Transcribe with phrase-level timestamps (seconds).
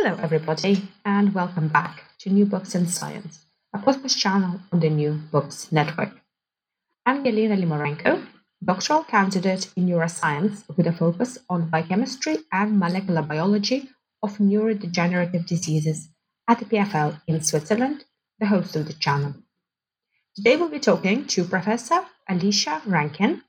[0.00, 3.44] Hello, everybody, and welcome back to New Books in Science,
[3.74, 6.12] a podcast channel on the New Books Network.
[7.04, 8.24] I'm Galina Limorenko,
[8.64, 13.88] doctoral candidate in neuroscience with a focus on biochemistry and molecular biology
[14.22, 16.10] of neurodegenerative diseases
[16.46, 18.04] at the EPFL in Switzerland,
[18.38, 19.34] the host of the channel.
[20.36, 23.42] Today we'll be talking to Professor Alisha Rankin,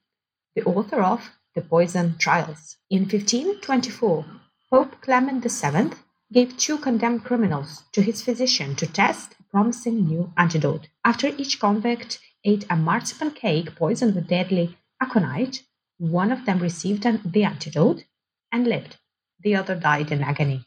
[0.55, 2.77] the author of The Poison Trials.
[2.89, 4.25] In 1524,
[4.71, 5.91] Pope Clement VII
[6.31, 10.87] gave two condemned criminals to his physician to test a promising new antidote.
[11.03, 15.63] After each convict ate a marzipan cake poisoned with deadly aconite,
[15.97, 18.03] one of them received an, the antidote
[18.51, 18.97] and lived.
[19.41, 20.65] The other died in agony.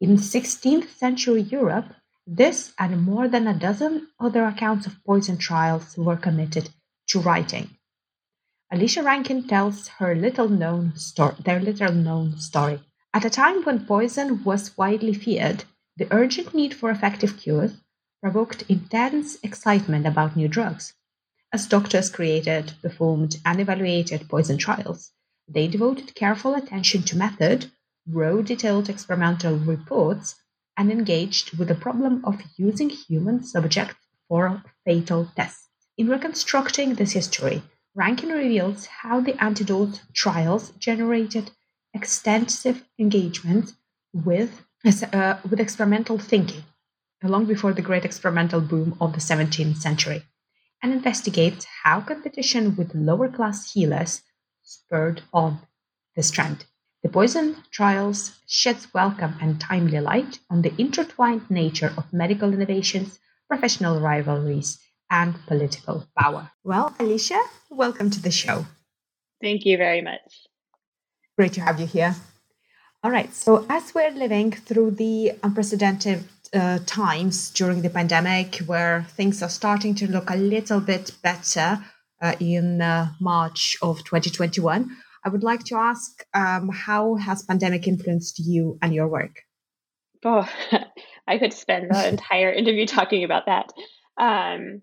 [0.00, 1.94] In 16th century Europe,
[2.26, 6.70] this and more than a dozen other accounts of poison trials were committed
[7.08, 7.70] to writing.
[8.72, 12.80] Alisha Rankin tells her little known story, their little known story.
[13.16, 15.64] At a time when poison was widely feared,
[15.96, 17.72] the urgent need for effective cures
[18.20, 20.92] provoked intense excitement about new drugs.
[21.50, 25.12] As doctors created, performed, and evaluated poison trials,
[25.48, 27.72] they devoted careful attention to method,
[28.06, 30.34] wrote detailed experimental reports,
[30.76, 33.96] and engaged with the problem of using human subjects
[34.28, 35.70] for fatal tests.
[35.96, 37.62] In reconstructing this history,
[37.94, 41.50] Rankin reveals how the antidote trials generated
[41.96, 43.72] extensive engagement
[44.12, 44.64] with,
[45.12, 46.62] uh, with experimental thinking,
[47.22, 50.22] long before the great experimental boom of the 17th century,
[50.82, 54.22] and investigates how competition with lower class healers
[54.62, 55.58] spurred on
[56.14, 56.66] this trend.
[57.02, 63.18] The poison trials sheds welcome and timely light on the intertwined nature of medical innovations,
[63.48, 64.78] professional rivalries,
[65.10, 66.50] and political power.
[66.64, 67.40] Well, Alisha,
[67.70, 68.66] welcome to the show.
[69.40, 70.46] Thank you very much.
[71.36, 72.14] Great to have you here.
[73.04, 73.32] All right.
[73.34, 76.24] So, as we're living through the unprecedented
[76.54, 81.84] uh, times during the pandemic, where things are starting to look a little bit better
[82.22, 84.90] uh, in uh, March of 2021,
[85.24, 89.42] I would like to ask um, how has pandemic influenced you and your work?
[90.24, 90.48] Oh,
[91.28, 93.72] I could spend the entire interview talking about that.
[94.16, 94.80] Um,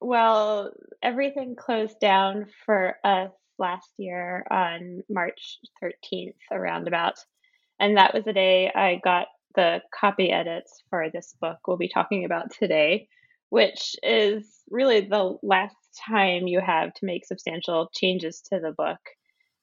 [0.00, 0.72] well,
[1.02, 7.14] everything closed down for us last year on March 13th, around about.
[7.78, 11.88] And that was the day I got the copy edits for this book we'll be
[11.88, 13.08] talking about today,
[13.50, 15.76] which is really the last
[16.08, 19.00] time you have to make substantial changes to the book.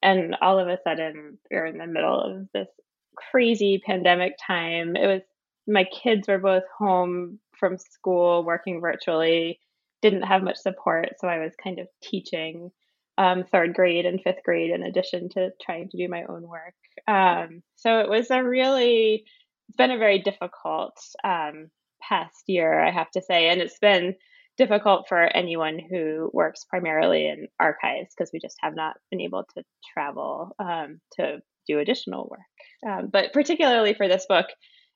[0.01, 2.69] And all of a sudden, we're in the middle of this
[3.15, 4.95] crazy pandemic time.
[4.95, 5.21] It was
[5.67, 9.59] my kids were both home from school, working virtually,
[10.01, 11.09] didn't have much support.
[11.19, 12.71] So I was kind of teaching
[13.17, 16.75] um, third grade and fifth grade in addition to trying to do my own work.
[17.07, 19.25] Um, so it was a really,
[19.69, 21.69] it's been a very difficult um,
[22.01, 23.49] past year, I have to say.
[23.49, 24.15] And it's been
[24.57, 29.45] difficult for anyone who works primarily in archives because we just have not been able
[29.55, 29.63] to
[29.93, 32.89] travel um, to do additional work.
[32.91, 34.47] Um, but particularly for this book,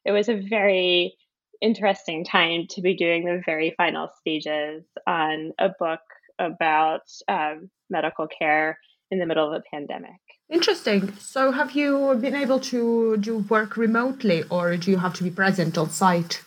[0.05, 1.15] it was a very
[1.61, 6.01] interesting time to be doing the very final stages on a book
[6.41, 8.78] about um, medical care
[9.09, 10.19] in the middle of a pandemic.
[10.50, 11.13] Interesting.
[11.18, 15.31] So, have you been able to do work remotely or do you have to be
[15.31, 16.44] present on site?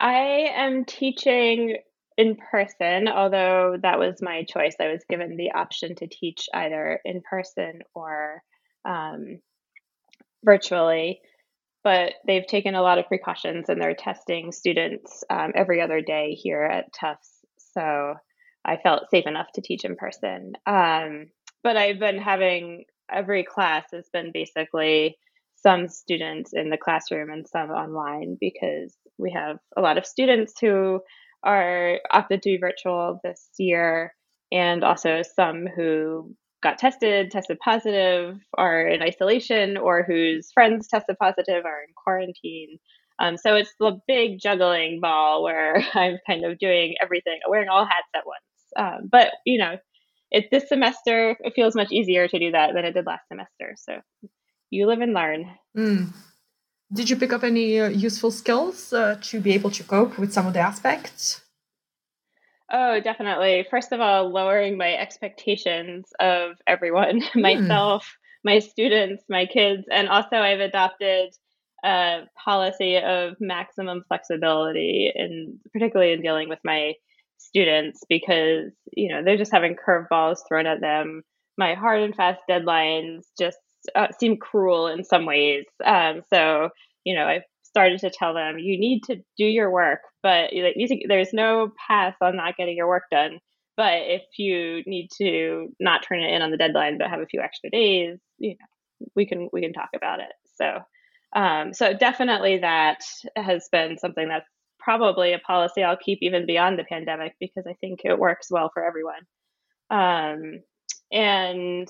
[0.00, 1.76] I am teaching
[2.16, 4.74] in person, although that was my choice.
[4.80, 8.42] I was given the option to teach either in person or
[8.84, 9.40] um,
[10.44, 11.20] virtually.
[11.84, 16.32] But they've taken a lot of precautions and they're testing students um, every other day
[16.32, 17.30] here at Tufts.
[17.74, 18.14] So
[18.66, 20.54] I felt safe enough to teach in person.
[20.66, 21.26] Um,
[21.62, 25.16] but I've been having every class has been basically
[25.54, 30.54] some students in the classroom and some online because we have a lot of students
[30.60, 31.00] who
[31.42, 34.12] are opted to be virtual this year
[34.52, 41.16] and also some who got tested, tested positive, are in isolation, or whose friends tested
[41.18, 42.78] positive are in quarantine.
[43.18, 47.84] Um, so it's the big juggling ball where I'm kind of doing everything, wearing all
[47.84, 48.45] hats at once.
[48.76, 49.78] Um, but you know,
[50.30, 53.74] it this semester it feels much easier to do that than it did last semester.
[53.76, 54.00] So
[54.70, 55.50] you live and learn.
[55.76, 56.12] Mm.
[56.92, 60.32] Did you pick up any uh, useful skills uh, to be able to cope with
[60.32, 61.42] some of the aspects?
[62.70, 63.66] Oh, definitely.
[63.70, 67.42] First of all, lowering my expectations of everyone, mm.
[67.42, 71.34] myself, my students, my kids, and also I've adopted
[71.84, 76.94] a policy of maximum flexibility, and particularly in dealing with my
[77.38, 81.22] students because you know they're just having curveballs thrown at them.
[81.58, 83.58] My hard and fast deadlines just
[83.94, 85.64] uh, seem cruel in some ways.
[85.84, 86.70] Um, so
[87.04, 90.50] you know, I've started to tell them you need to do your work, but
[91.08, 93.38] there's no pass on not getting your work done.
[93.76, 97.26] But if you need to not turn it in on the deadline, but have a
[97.26, 100.32] few extra days, you know, we can we can talk about it.
[100.56, 100.80] So,
[101.38, 103.00] um, so definitely that
[103.36, 104.48] has been something that's
[104.86, 108.70] probably a policy I'll keep even beyond the pandemic because I think it works well
[108.72, 109.26] for everyone.
[109.90, 110.60] Um,
[111.10, 111.88] and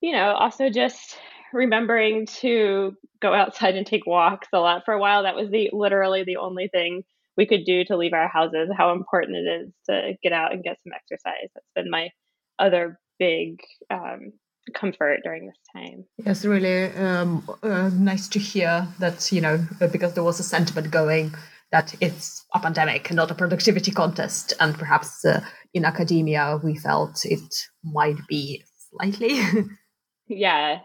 [0.00, 1.16] you know, also just
[1.52, 4.82] remembering to go outside and take walks a lot.
[4.84, 7.04] For a while, that was the literally the only thing
[7.36, 8.70] we could do to leave our houses.
[8.76, 11.48] How important it is to get out and get some exercise.
[11.54, 12.10] That's been my
[12.58, 14.32] other big um,
[14.74, 16.04] comfort during this time.
[16.18, 20.90] It's really um, uh, nice to hear that you know because there was a sentiment
[20.90, 21.34] going
[21.72, 25.40] that it's a pandemic, not a productivity contest, and perhaps uh,
[25.72, 29.40] in academia we felt it might be slightly.
[30.26, 30.80] yeah,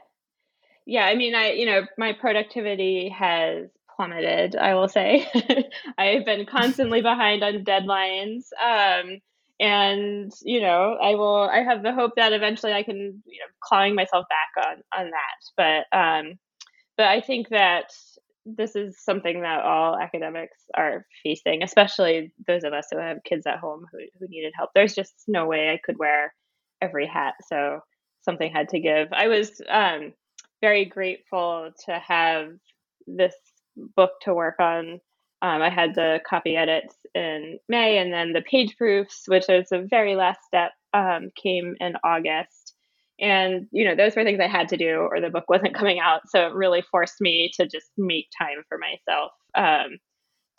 [0.85, 5.27] yeah, I mean, I, you know, my productivity has plummeted, I will say.
[5.97, 8.43] I've been constantly behind on deadlines.
[8.63, 9.19] Um,
[9.59, 13.51] and, you know, I will, I have the hope that eventually I can, you know,
[13.61, 15.85] clawing myself back on, on that.
[15.91, 16.37] But, um,
[16.97, 17.91] but I think that
[18.45, 23.45] this is something that all academics are facing, especially those of us who have kids
[23.47, 24.71] at home who, who needed help.
[24.75, 26.33] There's just no way I could wear
[26.81, 27.35] every hat.
[27.49, 27.79] So
[28.21, 29.09] something had to give.
[29.13, 30.13] I was, um,
[30.61, 32.49] very grateful to have
[33.07, 33.35] this
[33.95, 34.99] book to work on.
[35.41, 39.67] Um, I had the copy edits in May, and then the page proofs, which was
[39.69, 42.64] the very last step, um, came in August.
[43.19, 45.99] And you know, those were things I had to do, or the book wasn't coming
[45.99, 46.21] out.
[46.27, 49.97] So it really forced me to just make time for myself um,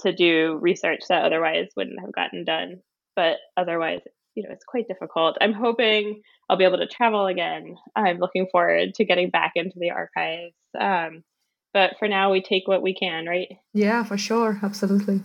[0.00, 2.81] to do research that otherwise wouldn't have gotten done.
[3.14, 4.00] But otherwise,
[4.35, 5.38] you know, it's quite difficult.
[5.41, 7.76] I'm hoping I'll be able to travel again.
[7.94, 10.55] I'm looking forward to getting back into the archives.
[10.79, 11.25] Um,
[11.73, 13.49] but for now, we take what we can, right?
[13.75, 15.20] Yeah, for sure, absolutely.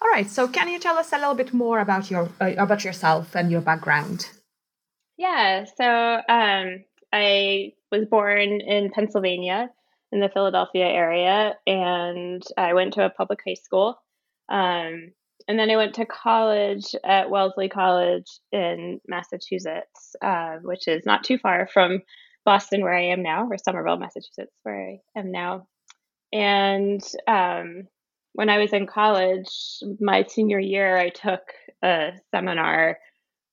[0.00, 0.28] All right.
[0.28, 3.50] So, can you tell us a little bit more about your uh, about yourself and
[3.50, 4.30] your background?
[5.20, 5.64] Yeah.
[5.76, 9.68] So, um, I was born in Pennsylvania,
[10.12, 14.00] in the Philadelphia area, and I went to a public high school.
[14.48, 15.12] Um,
[15.46, 21.22] and then I went to college at Wellesley College in Massachusetts, uh, which is not
[21.22, 22.00] too far from
[22.46, 25.66] Boston, where I am now, or Somerville, Massachusetts, where I am now.
[26.32, 27.82] And um,
[28.32, 29.50] when I was in college,
[30.00, 31.42] my senior year, I took
[31.84, 32.98] a seminar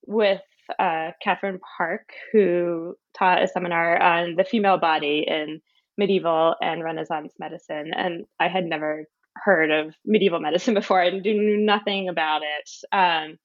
[0.05, 0.41] with
[0.79, 5.61] uh, Katharine Park, who taught a seminar on the female body in
[5.97, 7.91] medieval and Renaissance medicine.
[7.95, 9.05] And I had never
[9.35, 11.01] heard of medieval medicine before.
[11.01, 12.95] I knew nothing about it.
[12.95, 13.37] Um,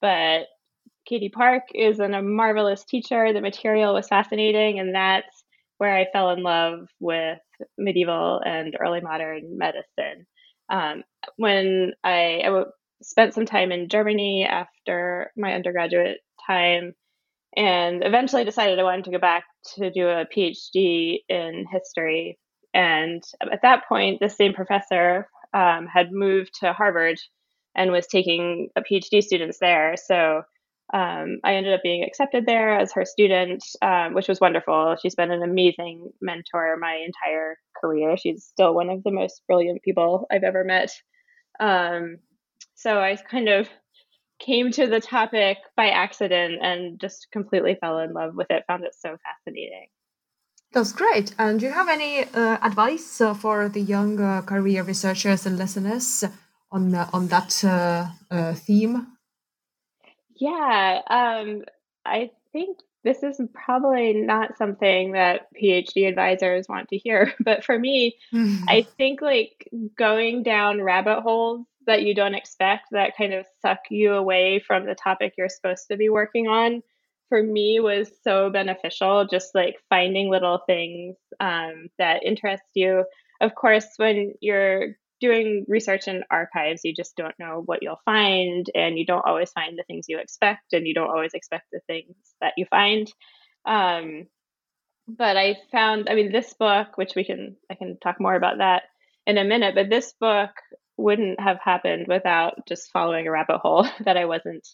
[0.00, 0.46] but
[1.06, 3.32] Katie Park is an, a marvelous teacher.
[3.32, 5.44] The material was fascinating, and that's
[5.78, 7.38] where I fell in love with
[7.76, 10.26] medieval and early modern medicine.
[10.70, 11.02] Um,
[11.36, 12.66] when I, I w-
[13.02, 16.92] spent some time in Germany after my undergraduate time,
[17.56, 19.44] and eventually decided I wanted to go back
[19.76, 22.38] to do a PhD in history.
[22.72, 27.18] And at that point, the same professor um, had moved to Harvard
[27.76, 29.94] and was taking a PhD students there.
[29.96, 30.42] So
[30.92, 34.96] um, I ended up being accepted there as her student, um, which was wonderful.
[35.00, 38.16] She's been an amazing mentor my entire career.
[38.16, 40.90] She's still one of the most brilliant people I've ever met.
[41.58, 42.18] Um,
[42.74, 43.68] so I kind of
[44.38, 48.84] came to the topic by accident and just completely fell in love with it, found
[48.84, 49.86] it so fascinating.
[50.72, 51.34] That's great.
[51.38, 55.56] And do you have any uh, advice uh, for the young uh, career researchers and
[55.56, 56.24] listeners
[56.72, 59.06] on uh, on that uh, uh, theme?
[60.34, 61.62] Yeah, um,
[62.04, 67.78] I think this is probably not something that PhD advisors want to hear, but for
[67.78, 68.16] me,
[68.66, 73.80] I think like going down rabbit holes that you don't expect that kind of suck
[73.90, 76.82] you away from the topic you're supposed to be working on
[77.28, 83.04] for me was so beneficial just like finding little things um, that interest you.
[83.40, 88.66] Of course when you're doing research in archives you just don't know what you'll find
[88.74, 91.80] and you don't always find the things you expect and you don't always expect the
[91.86, 93.12] things that you find.
[93.64, 94.26] Um,
[95.06, 98.58] but I found, I mean, this book, which we can, I can talk more about
[98.58, 98.84] that
[99.26, 100.50] in a minute, but this book
[100.96, 104.66] wouldn't have happened without just following a rabbit hole that I wasn't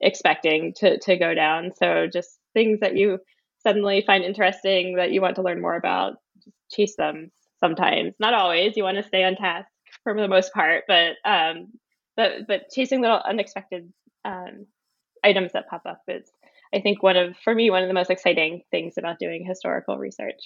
[0.00, 1.72] expecting to, to go down.
[1.76, 3.18] So just things that you
[3.62, 8.14] suddenly find interesting that you want to learn more about, just chase them sometimes.
[8.18, 8.76] Not always.
[8.76, 9.68] You want to stay on task
[10.02, 11.72] for the most part, but um,
[12.16, 13.92] but but chasing little unexpected
[14.24, 14.66] um,
[15.24, 16.30] items that pop up is
[16.74, 19.98] I think one of for me one of the most exciting things about doing historical
[19.98, 20.40] research.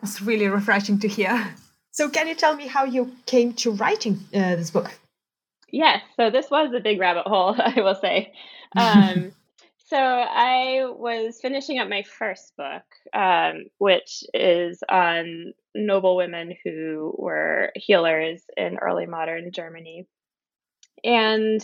[0.00, 1.54] That's really refreshing to hear.
[1.92, 4.98] So, can you tell me how you came to writing uh, this book?
[5.72, 8.32] Yes, so this was a big rabbit hole, I will say.
[8.76, 9.32] Um,
[9.86, 17.14] so, I was finishing up my first book, um, which is on noble women who
[17.18, 20.06] were healers in early modern Germany.
[21.02, 21.60] And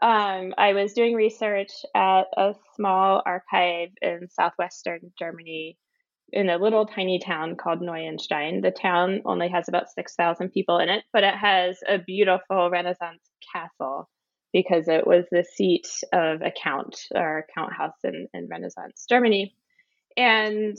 [0.00, 5.76] um, I was doing research at a small archive in southwestern Germany
[6.32, 8.62] in a little tiny town called Neuenstein.
[8.62, 13.22] The town only has about 6,000 people in it, but it has a beautiful Renaissance
[13.52, 14.08] castle
[14.52, 19.54] because it was the seat of a count or count house in, in Renaissance Germany.
[20.16, 20.76] And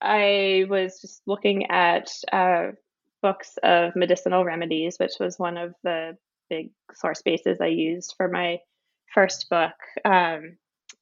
[0.00, 2.72] I was just looking at uh,
[3.22, 6.16] books of medicinal remedies, which was one of the
[6.50, 8.58] big source bases I used for my
[9.14, 9.72] first book.
[10.04, 10.56] Um,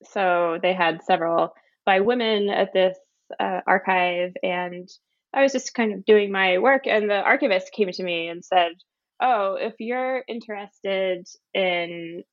[0.05, 1.55] so they had several
[1.85, 2.97] by women at this
[3.39, 4.89] uh, archive, and
[5.33, 8.45] I was just kind of doing my work, and the archivist came to me and
[8.45, 8.73] said,
[9.21, 12.25] "Oh, if you're interested in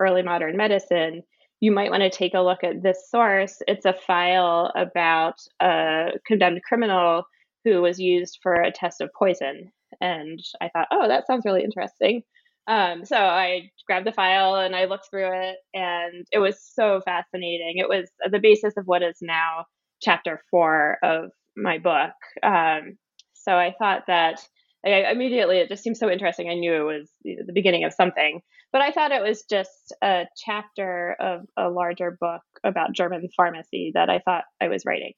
[0.00, 1.22] early modern medicine."
[1.60, 3.60] You might want to take a look at this source.
[3.66, 7.24] It's a file about a condemned criminal
[7.64, 9.72] who was used for a test of poison.
[10.00, 12.22] And I thought, oh, that sounds really interesting.
[12.68, 17.00] Um, so I grabbed the file and I looked through it, and it was so
[17.04, 17.78] fascinating.
[17.78, 19.64] It was the basis of what is now
[20.00, 22.12] chapter four of my book.
[22.42, 22.98] Um,
[23.34, 24.40] so I thought that
[24.84, 26.48] I, immediately it just seemed so interesting.
[26.48, 28.40] I knew it was the beginning of something,
[28.72, 33.92] but I thought it was just a chapter of a larger book about German pharmacy
[33.94, 35.12] that I thought I was writing.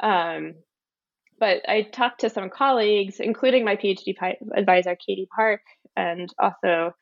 [0.00, 0.54] Um,
[1.38, 4.14] but I talked to some colleagues, including my PhD
[4.56, 5.60] advisor, Katie Park,
[5.96, 6.92] and also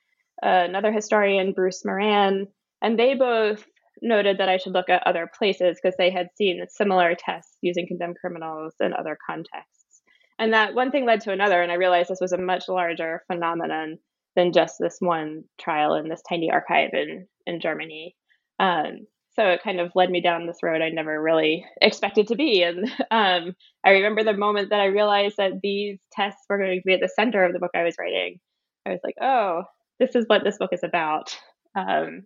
[0.43, 2.47] uh, another historian, Bruce Moran,
[2.83, 3.65] and they both
[4.01, 7.87] noted that I should look at other places because they had seen similar tests using
[7.87, 10.03] condemned criminals in other contexts.
[10.39, 13.23] And that one thing led to another, and I realized this was a much larger
[13.27, 13.99] phenomenon
[14.35, 18.17] than just this one trial in this tiny archive in, in Germany.
[18.59, 22.35] Um, so it kind of led me down this road I never really expected to
[22.35, 22.63] be.
[22.63, 26.83] And um, I remember the moment that I realized that these tests were going to
[26.85, 28.41] be at the center of the book I was writing.
[28.87, 29.63] I was like, oh,
[29.99, 31.37] this is what this book is about.
[31.75, 32.25] Um,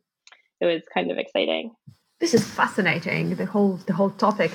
[0.60, 1.74] it was kind of exciting.
[2.20, 3.34] This is fascinating.
[3.34, 4.52] The whole the whole topic,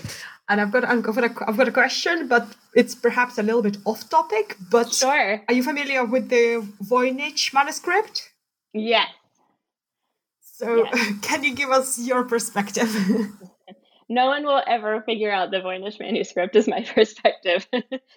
[0.49, 3.61] and I've got I've got a, I've got a question, but it's perhaps a little
[3.61, 4.57] bit off topic.
[4.71, 8.31] But sure, are you familiar with the Voynich manuscript?
[8.73, 9.09] Yes.
[10.61, 11.13] So, yes.
[11.21, 12.95] can you give us your perspective?
[14.09, 17.67] no one will ever figure out the Voynich manuscript is my perspective.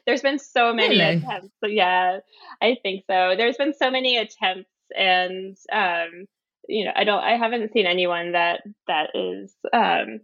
[0.07, 1.17] There's been so many really?
[1.17, 1.55] attempts.
[1.63, 2.19] Yeah,
[2.61, 3.35] I think so.
[3.37, 6.27] There's been so many attempts and um,
[6.69, 10.21] you know, I don't I haven't seen anyone that that is um,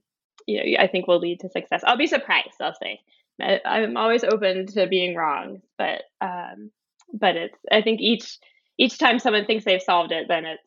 [0.47, 1.83] you know, I think will lead to success.
[1.85, 3.01] I'll be surprised, I'll say.
[3.41, 6.71] I, am always open to being wrong, but um,
[7.13, 8.39] but it's I think each
[8.79, 10.63] each time someone thinks they've solved it, then it's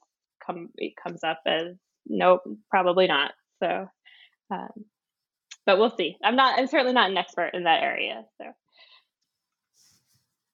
[0.45, 1.75] come it comes up as
[2.07, 3.31] nope, probably not.
[3.61, 3.87] So
[4.51, 4.85] um,
[5.65, 6.17] but we'll see.
[6.23, 6.59] I'm not.
[6.59, 8.25] I'm certainly not an expert in that area.
[8.37, 8.45] So.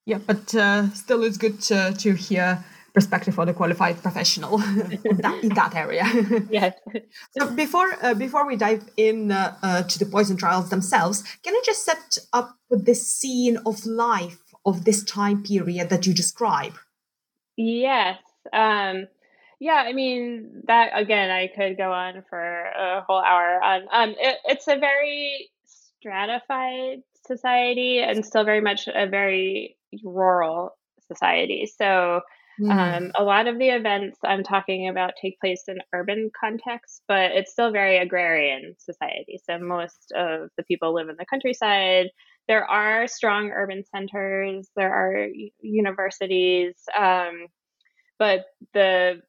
[0.06, 4.62] Yeah, but uh, still, it's good to to hear perspective for the qualified professional
[5.04, 6.06] in, that, in that area.
[6.50, 6.74] yes.
[7.38, 11.54] so before uh, before we dive in uh, uh, to the poison trials themselves, can
[11.54, 16.74] you just set up the scene of life of this time period that you describe?
[17.58, 18.18] Yes.
[18.54, 19.08] Um,
[19.60, 21.30] yeah, I mean that again.
[21.30, 23.82] I could go on for a whole hour on.
[23.92, 30.78] Um, it, it's a very stratified society and still very much a very rural
[31.12, 31.70] society.
[31.78, 32.22] So
[32.60, 32.72] mm.
[32.72, 37.32] um, a lot of the events I'm talking about take place in urban contexts, but
[37.32, 39.40] it's still very agrarian society.
[39.44, 42.08] So most of the people live in the countryside.
[42.48, 44.70] There are strong urban centers.
[44.76, 45.28] There are
[45.62, 46.76] universities.
[46.98, 47.48] Um,
[48.18, 49.22] but the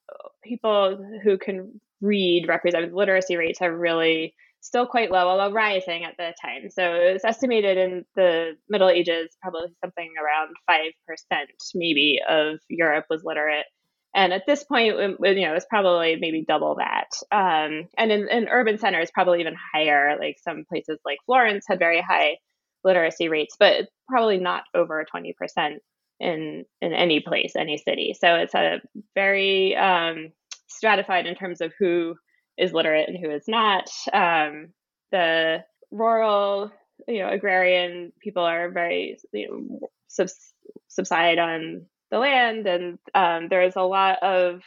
[0.43, 6.17] people who can read represented literacy rates have really still quite low, although rising at
[6.19, 6.71] the time.
[6.71, 13.07] So it was estimated in the Middle Ages, probably something around 5% maybe of Europe
[13.09, 13.67] was literate.
[14.15, 17.11] And at this point, you know, it's probably maybe double that.
[17.31, 20.17] Um, and in, in urban centers, probably even higher.
[20.19, 22.39] Like some places like Florence had very high
[22.83, 25.77] literacy rates, but probably not over 20%
[26.19, 28.15] in in any place, any city.
[28.19, 28.81] So it's a
[29.15, 30.33] very um,
[30.69, 32.15] stratified in terms of who
[32.61, 33.91] is literate and who is not.
[34.13, 34.69] Um,
[35.11, 36.71] the rural,
[37.09, 40.53] you know, agrarian people are very you know, subs-
[40.89, 44.63] subside on the land, and um, there is a lot of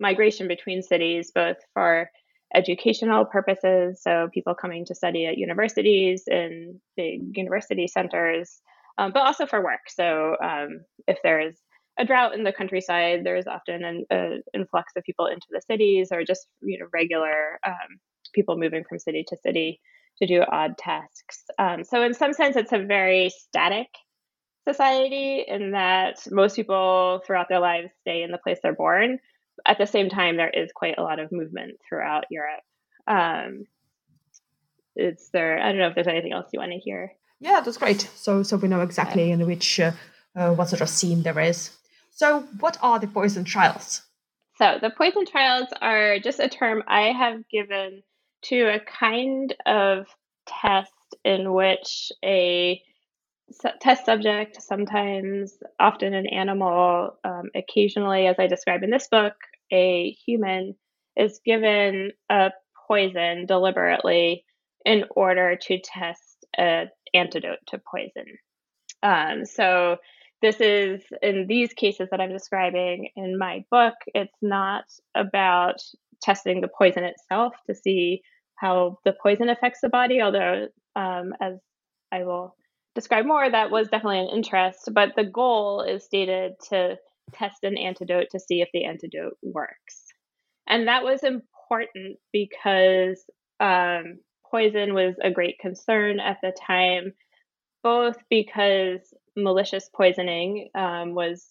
[0.00, 2.10] migration between cities, both for
[2.54, 8.60] educational purposes, so people coming to study at universities and big university centers,
[8.98, 9.80] um, but also for work.
[9.88, 11.56] So um, if there's
[11.98, 16.24] a drought in the countryside, there's often an influx of people into the cities, or
[16.24, 17.98] just you know regular um,
[18.34, 19.80] people moving from city to city
[20.18, 21.44] to do odd tasks.
[21.58, 23.88] Um, so in some sense, it's a very static
[24.66, 29.18] society in that most people throughout their lives stay in the place they're born.
[29.66, 32.62] At the same time, there is quite a lot of movement throughout Europe.
[33.06, 33.64] Um,
[34.96, 35.58] it's there.
[35.58, 37.12] I don't know if there's anything else you want to hear.
[37.40, 38.08] Yeah, that's great.
[38.16, 39.92] So, so we know exactly in which uh,
[40.34, 41.70] uh, what sort of scene there is.
[42.16, 44.00] So, what are the poison trials?
[44.56, 48.02] So, the poison trials are just a term I have given
[48.44, 50.06] to a kind of
[50.46, 50.92] test
[51.26, 52.80] in which a
[53.82, 59.34] test subject, sometimes, often an animal, um, occasionally, as I describe in this book,
[59.70, 60.74] a human,
[61.18, 62.50] is given a
[62.88, 64.46] poison deliberately
[64.86, 68.38] in order to test an antidote to poison.
[69.02, 69.98] Um, so,
[70.46, 74.84] this is in these cases that I'm describing in my book, it's not
[75.16, 75.76] about
[76.22, 78.20] testing the poison itself to see
[78.54, 81.54] how the poison affects the body, although, um, as
[82.12, 82.54] I will
[82.94, 84.88] describe more, that was definitely an interest.
[84.92, 86.96] But the goal is stated to
[87.32, 90.04] test an antidote to see if the antidote works.
[90.68, 93.20] And that was important because
[93.58, 97.12] um, poison was a great concern at the time,
[97.82, 99.00] both because
[99.36, 101.46] malicious poisoning um, was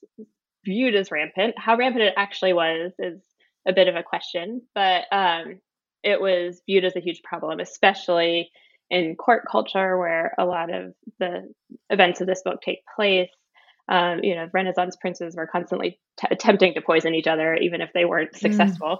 [0.66, 1.56] viewed as rampant.
[1.58, 3.22] How rampant it actually was is
[3.68, 5.60] a bit of a question, but um,
[6.04, 8.52] it was viewed as a huge problem, especially
[8.90, 11.52] in court culture where a lot of the
[11.90, 13.30] events of this book take place.
[13.88, 17.92] Um, you know, Renaissance princes were constantly t- attempting to poison each other, even if
[17.94, 18.40] they weren't mm.
[18.40, 19.00] successful.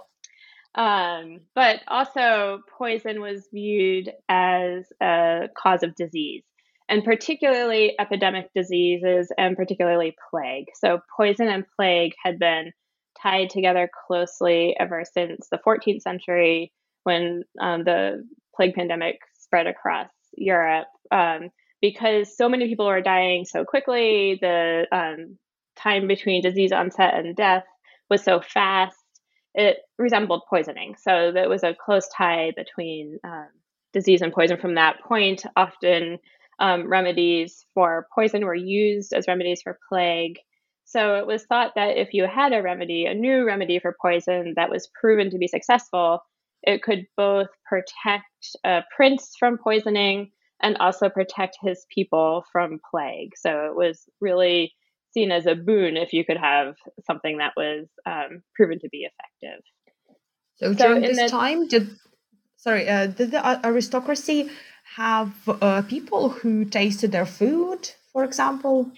[0.78, 6.44] Um, but also, poison was viewed as a cause of disease,
[6.88, 10.66] and particularly epidemic diseases, and particularly plague.
[10.74, 12.72] So, poison and plague had been
[13.20, 16.72] tied together closely ever since the 14th century
[17.04, 23.44] when um, the plague pandemic spread across Europe um, because so many people were dying
[23.44, 24.38] so quickly.
[24.40, 25.38] The um,
[25.76, 27.64] time between disease onset and death
[28.10, 28.96] was so fast.
[29.54, 30.96] It resembled poisoning.
[31.00, 33.48] So there was a close tie between um,
[33.92, 35.44] disease and poison from that point.
[35.56, 36.18] Often
[36.58, 40.38] um, remedies for poison were used as remedies for plague.
[40.84, 44.54] So it was thought that if you had a remedy, a new remedy for poison
[44.56, 46.20] that was proven to be successful,
[46.62, 50.30] it could both protect a prince from poisoning
[50.62, 53.32] and also protect his people from plague.
[53.36, 54.72] So it was really
[55.12, 59.08] seen as a boon if you could have something that was um, proven to be
[59.08, 59.62] effective.
[60.56, 61.90] So, so during this the, time, did
[62.56, 64.50] sorry, uh, did the aristocracy
[64.94, 68.90] have uh, people who tasted their food, for example?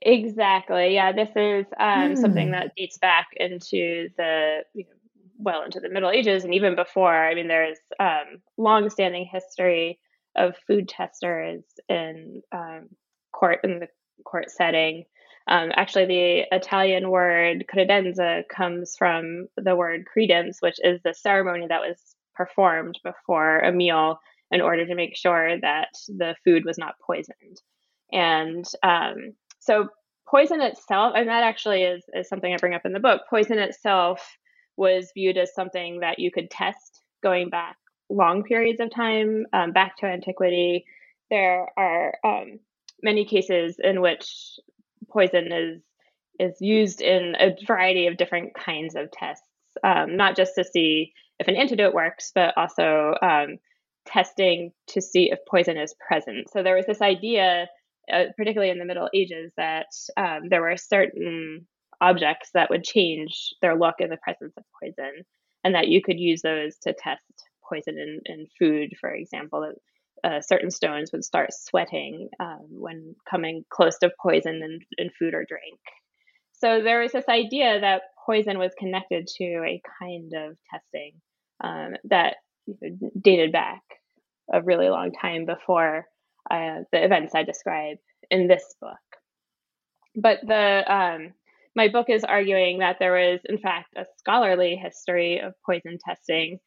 [0.00, 0.94] Exactly.
[0.94, 2.18] Yeah, this is um, mm.
[2.18, 2.52] something hmm.
[2.52, 4.90] that dates back into the you know,
[5.38, 7.14] well into the Middle Ages and even before.
[7.14, 9.98] I mean, there's um, long-standing history
[10.36, 12.88] of food testers in um,
[13.32, 13.88] court in the
[14.24, 15.04] court setting.
[15.46, 21.66] Um, actually, the Italian word credenza comes from the word credence, which is the ceremony
[21.68, 21.98] that was
[22.34, 24.18] performed before a meal
[24.52, 27.60] in order to make sure that the food was not poisoned.
[28.12, 29.88] And um, so,
[30.28, 33.58] poison itself, and that actually is, is something I bring up in the book, poison
[33.58, 34.36] itself
[34.76, 37.76] was viewed as something that you could test going back
[38.08, 40.84] long periods of time, um, back to antiquity.
[41.30, 42.60] There are um,
[43.02, 44.58] many cases in which
[45.10, 45.82] poison is
[46.38, 49.46] is used in a variety of different kinds of tests,
[49.84, 53.58] um, not just to see if an antidote works, but also um,
[54.06, 56.50] testing to see if poison is present.
[56.50, 57.68] So there was this idea,
[58.12, 59.86] uh, particularly in the Middle Ages, that
[60.16, 61.66] um, there were certain
[62.00, 65.22] objects that would change their look in the presence of poison,
[65.64, 67.22] and that you could use those to test
[67.68, 69.60] poison in, in food, for example.
[69.62, 69.76] That
[70.24, 75.34] uh, certain stones would start sweating um, when coming close to poison in, in food
[75.34, 75.80] or drink.
[76.52, 81.12] So there was this idea that poison was connected to a kind of testing
[81.62, 82.36] um, that
[83.20, 83.82] dated back
[84.52, 86.06] a really long time before
[86.50, 87.98] uh, the events I describe
[88.30, 88.98] in this book.
[90.14, 91.34] But the um,
[91.74, 96.58] my book is arguing that there was, in fact, a scholarly history of poison testing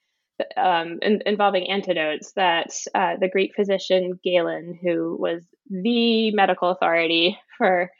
[0.58, 7.38] um, in, involving antidotes that uh, the Greek physician Galen, who was the medical authority
[7.58, 7.92] for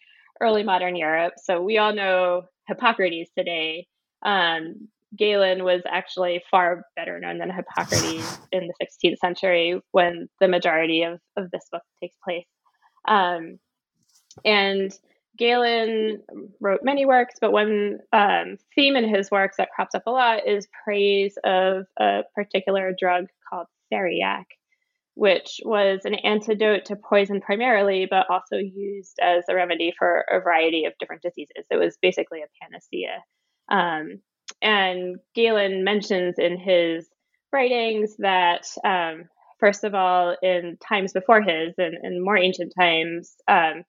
[0.42, 3.88] early modern Europe, so we all know Hippocrates today.
[4.24, 10.48] Um, Galen was actually far better known than Hippocrates in the 16th century when the
[10.48, 12.46] majority of, of this book takes place.
[13.08, 13.60] Um,
[14.44, 14.92] and
[15.38, 16.24] Galen
[16.62, 20.48] wrote many works, but one um, theme in his works that crops up a lot
[20.48, 24.46] is praise of a particular drug called theriac,
[25.16, 30.40] which was an antidote to poison primarily, but also used as a remedy for a
[30.40, 31.66] variety of different diseases.
[31.70, 33.24] It was basically a panacea.
[33.70, 34.22] Um,
[34.62, 37.08] and Galen mentions in his
[37.52, 39.26] writings that, um,
[39.60, 43.84] first of all, in times before his and in more ancient times, um,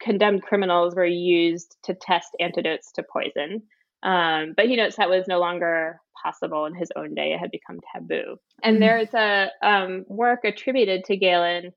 [0.00, 3.62] condemned criminals were used to test antidotes to poison.
[4.02, 7.32] Um, but he notes that was no longer possible in his own day.
[7.32, 8.36] It had become taboo.
[8.62, 11.72] And mm there's a um, work attributed to Galen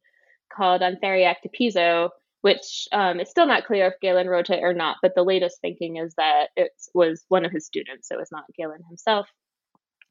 [0.55, 2.09] called On Theriac de Piso,
[2.41, 5.59] which um, it's still not clear if Galen wrote it or not, but the latest
[5.61, 8.07] thinking is that it was one of his students.
[8.07, 9.27] so It was not Galen himself.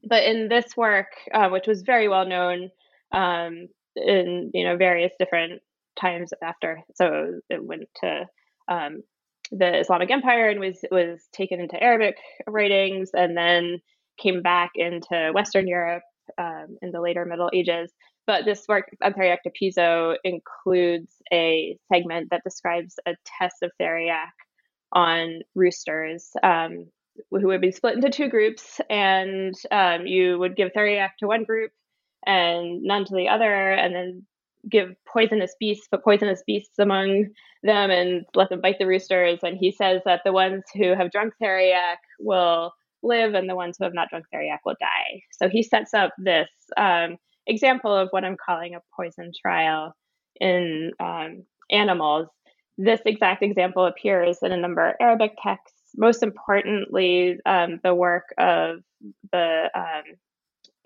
[0.03, 2.69] But in this work, uh, which was very well known
[3.11, 5.61] um, in you know various different
[5.99, 8.25] times after, so it went to
[8.69, 9.01] um,
[9.51, 12.15] the Islamic Empire and was was taken into Arabic
[12.47, 13.79] writings, and then
[14.17, 16.03] came back into Western Europe
[16.37, 17.91] um, in the later Middle Ages.
[18.29, 24.29] But this work, Theriac de Piso, includes a segment that describes a test of theriac
[24.93, 26.85] on roosters um,
[27.31, 31.43] who would be split into two groups, and um, you would give theriac to one
[31.43, 31.71] group
[32.23, 34.23] and none to the other, and then
[34.69, 37.29] give poisonous beasts, put poisonous beasts among
[37.63, 39.39] them, and let them bite the roosters.
[39.41, 43.77] And he says that the ones who have drunk theriac will live, and the ones
[43.79, 45.23] who have not drunk theriac will die.
[45.31, 47.17] So he sets up this um,
[47.49, 49.93] example of what I'm calling a poison trial
[50.39, 52.27] in um, animals.
[52.77, 58.33] This exact example appears in a number of Arabic texts, most importantly, um, the work
[58.37, 58.77] of
[59.33, 60.03] the um,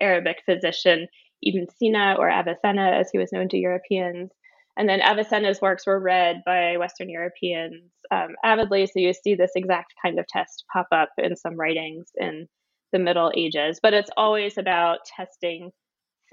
[0.00, 1.06] Arabic physician
[1.42, 4.30] Ibn Sina or Avicenna, as he was known to Europeans.
[4.76, 8.86] And then Avicenna's works were read by Western Europeans um, avidly.
[8.86, 12.48] So you see this exact kind of test pop up in some writings in
[12.92, 13.78] the Middle Ages.
[13.80, 15.70] But it's always about testing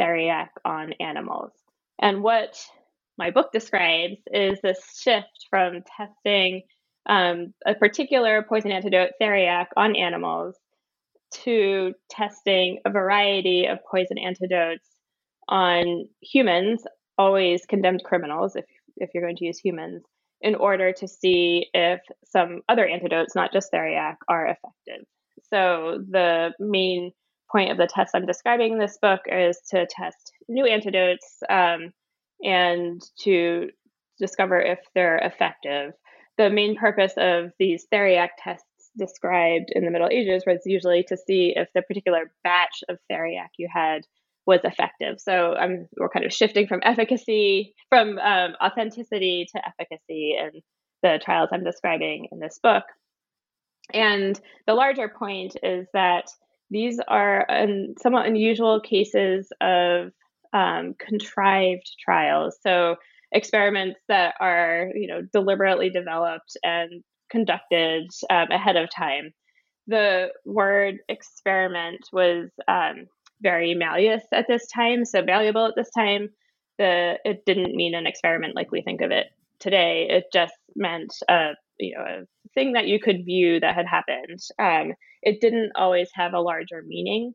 [0.01, 1.51] theriac on animals.
[1.99, 2.57] And what
[3.17, 6.63] my book describes is this shift from testing
[7.07, 10.55] um, a particular poison antidote, theriac, on animals
[11.31, 14.87] to testing a variety of poison antidotes
[15.47, 16.83] on humans,
[17.17, 18.65] always condemned criminals, if,
[18.97, 20.03] if you're going to use humans,
[20.41, 25.05] in order to see if some other antidotes, not just theriac, are effective.
[25.49, 27.11] So the main
[27.51, 31.91] point of the test I'm describing in this book is to test new antidotes um,
[32.43, 33.69] and to
[34.19, 35.93] discover if they're effective.
[36.37, 38.65] The main purpose of these theriac tests
[38.97, 43.49] described in the Middle Ages was usually to see if the particular batch of theriac
[43.57, 44.01] you had
[44.45, 45.19] was effective.
[45.19, 50.61] So um, we're kind of shifting from efficacy, from um, authenticity to efficacy in
[51.03, 52.83] the trials I'm describing in this book.
[53.93, 56.25] And the larger point is that
[56.71, 60.11] these are um, somewhat unusual cases of
[60.53, 62.57] um, contrived trials.
[62.63, 62.95] So
[63.31, 69.33] experiments that are, you know, deliberately developed and conducted um, ahead of time.
[69.87, 73.07] The word experiment was um,
[73.41, 76.29] very malleus at this time, so valuable at this time.
[76.77, 79.27] The it didn't mean an experiment like we think of it
[79.59, 80.07] today.
[80.09, 84.39] It just meant a you know a thing that you could view that had happened.
[84.59, 87.33] Um, it didn't always have a larger meaning.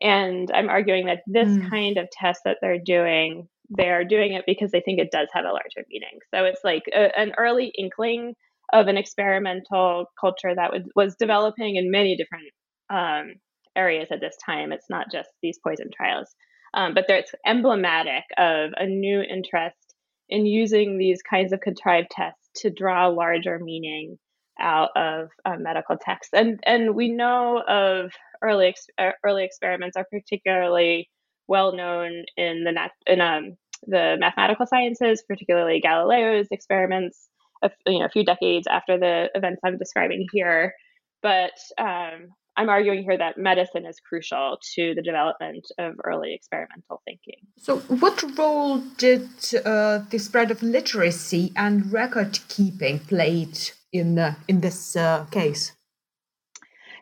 [0.00, 1.70] And I'm arguing that this mm.
[1.70, 5.44] kind of test that they're doing, they're doing it because they think it does have
[5.44, 6.18] a larger meaning.
[6.34, 8.34] So it's like a, an early inkling
[8.72, 12.50] of an experimental culture that was, was developing in many different
[12.90, 13.34] um,
[13.76, 14.72] areas at this time.
[14.72, 16.34] It's not just these poison trials,
[16.74, 19.94] um, but it's emblematic of a new interest
[20.28, 24.18] in using these kinds of contrived tests to draw larger meaning
[24.60, 26.32] out of uh, medical texts.
[26.34, 28.12] And and we know of
[28.42, 31.08] early ex- uh, early experiments are particularly
[31.48, 37.28] well known in the nat- in um, the mathematical sciences, particularly Galileo's experiments.
[37.64, 40.74] A, you know, a few decades after the events I'm describing here,
[41.22, 47.00] but um, I'm arguing here that medicine is crucial to the development of early experimental
[47.04, 47.40] thinking.
[47.56, 49.28] So, what role did
[49.64, 53.58] uh, the spread of literacy and record keeping played
[53.92, 55.72] in uh, in this uh, case?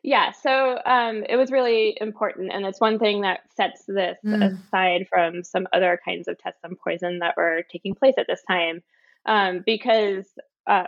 [0.03, 4.43] Yeah, so um, it was really important, and it's one thing that sets this mm.
[4.43, 8.43] aside from some other kinds of tests on poison that were taking place at this
[8.49, 8.83] time,
[9.27, 10.27] um, because
[10.67, 10.87] uh,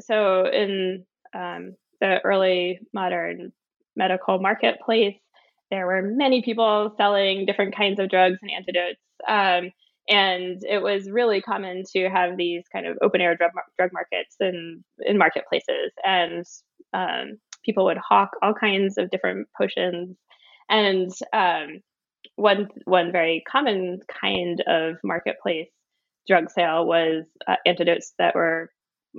[0.00, 3.52] so in um, the early modern
[3.96, 5.16] medical marketplace.
[5.70, 9.00] There were many people selling different kinds of drugs and antidotes.
[9.28, 9.70] Um,
[10.08, 14.36] and it was really common to have these kind of open air drug, drug markets
[14.40, 15.92] in, in marketplaces.
[16.04, 16.44] And
[16.92, 20.16] um, people would hawk all kinds of different potions.
[20.68, 21.80] And um,
[22.36, 25.68] one, one very common kind of marketplace
[26.26, 28.70] drug sale was uh, antidotes that were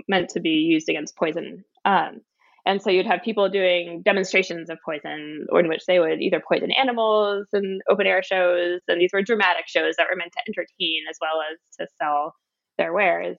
[0.07, 1.63] meant to be used against poison.
[1.85, 2.21] Um,
[2.65, 6.71] and so you'd have people doing demonstrations of poison, in which they would either poison
[6.71, 8.81] animals and open air shows.
[8.87, 12.35] And these were dramatic shows that were meant to entertain as well as to sell
[12.77, 13.37] their wares.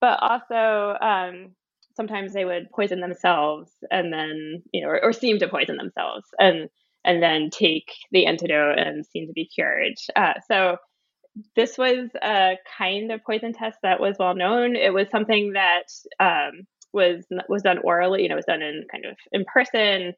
[0.00, 1.54] But also, um,
[1.94, 6.24] sometimes they would poison themselves and then, you know, or, or, seem to poison themselves
[6.38, 6.68] and
[7.04, 9.94] and then take the antidote and seem to be cured.
[10.14, 10.76] Uh, so
[11.56, 14.76] this was a kind of poison test that was well known.
[14.76, 15.84] It was something that
[16.18, 18.22] um, was was done orally.
[18.22, 20.14] You know, was done in kind of in person,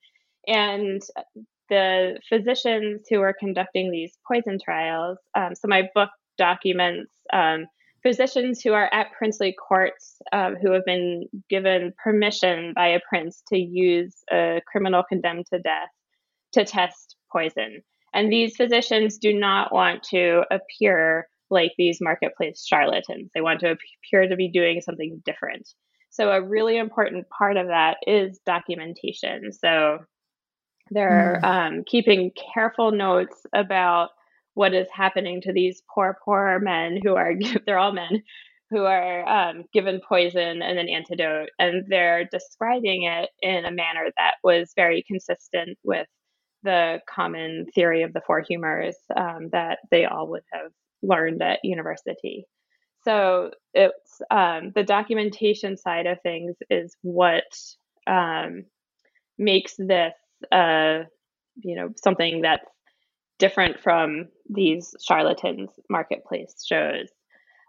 [0.47, 1.01] and
[1.69, 5.19] the physicians who were conducting these poison trials.
[5.35, 7.67] Um, so my book documents um,
[8.03, 13.43] physicians who are at princely courts um, who have been given permission by a prince
[13.49, 15.89] to use a criminal condemned to death
[16.53, 17.83] to test poison.
[18.13, 23.31] And these physicians do not want to appear like these marketplace charlatans.
[23.35, 25.69] They want to appear to be doing something different.
[26.13, 29.53] So, a really important part of that is documentation.
[29.53, 29.99] So,
[30.91, 31.47] they're mm.
[31.47, 34.11] um, keeping careful notes about
[34.55, 37.33] what is happening to these poor, poor men who are,
[37.67, 38.23] they're all men,
[38.71, 41.51] who are um, given poison and an antidote.
[41.59, 46.07] And they're describing it in a manner that was very consistent with
[46.63, 50.71] the common theory of the four humors um, that they all would have
[51.03, 52.47] learned at university.
[53.05, 57.45] So it's um, the documentation side of things is what
[58.07, 58.65] um,
[59.39, 60.15] makes this,
[60.51, 61.01] uh,
[61.63, 62.67] you know, something that's
[63.39, 67.09] different from these charlatans marketplace shows.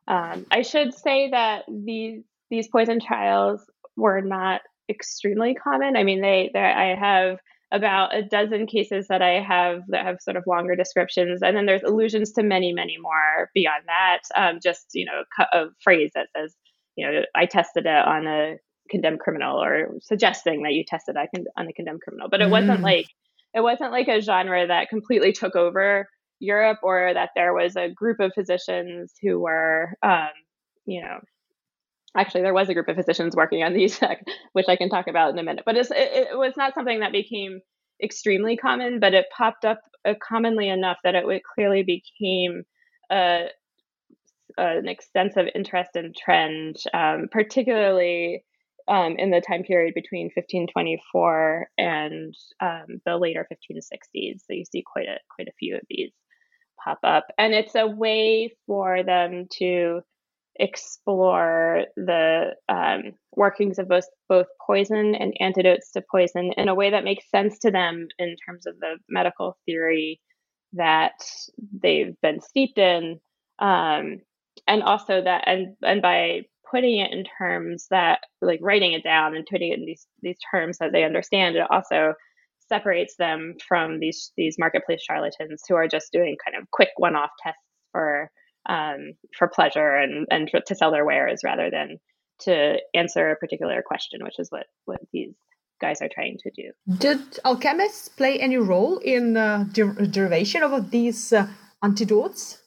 [0.07, 3.61] Um, I should say that these these poison trials
[3.95, 5.95] were not extremely common.
[5.95, 7.39] I mean, they, I have
[7.73, 11.65] about a dozen cases that I have that have sort of longer descriptions, and then
[11.65, 14.19] there's allusions to many, many more beyond that.
[14.35, 16.55] Um, just you know, a phrase that says,
[16.95, 18.55] you know, I tested it on a
[18.89, 22.29] condemned criminal, or suggesting that you tested it on a condemned criminal.
[22.29, 22.51] But it mm.
[22.51, 23.07] wasn't like
[23.55, 26.07] it wasn't like a genre that completely took over
[26.39, 30.29] Europe, or that there was a group of physicians who were, um,
[30.85, 31.19] you know,
[32.15, 33.99] actually there was a group of physicians working on these
[34.53, 37.11] which i can talk about in a minute but it, it, was not something that
[37.11, 37.59] became
[38.03, 42.63] extremely common but it popped up uh, commonly enough that it clearly became
[43.11, 43.45] a,
[44.57, 48.43] an extensive interest and trend um, particularly
[48.89, 54.83] um, in the time period between 1524 and um, the later 1560s so you see
[54.85, 56.11] quite a quite a few of these
[56.83, 57.27] pop up.
[57.37, 60.01] And it's a way for them to
[60.57, 66.91] explore the um, workings of both both poison and antidotes to poison in a way
[66.91, 70.21] that makes sense to them in terms of the medical theory
[70.73, 71.13] that
[71.81, 73.19] they've been steeped in,
[73.59, 74.21] um,
[74.67, 79.35] and also that and and by putting it in terms that like writing it down
[79.35, 82.13] and putting it in these these terms that they understand, it also
[82.69, 87.29] separates them from these these marketplace charlatans who are just doing kind of quick one-off
[87.43, 87.59] tests
[87.91, 88.31] for
[88.67, 91.99] um, for pleasure and, and to sell their wares rather than
[92.41, 95.33] to answer a particular question, which is what, what these
[95.81, 96.71] guys are trying to do.
[96.97, 101.47] Did alchemists play any role in uh, der- derivation of these uh,
[101.83, 102.59] antidotes?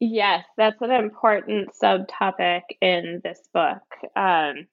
[0.00, 3.82] Yes, that's an important subtopic in this book.
[4.16, 4.66] Um,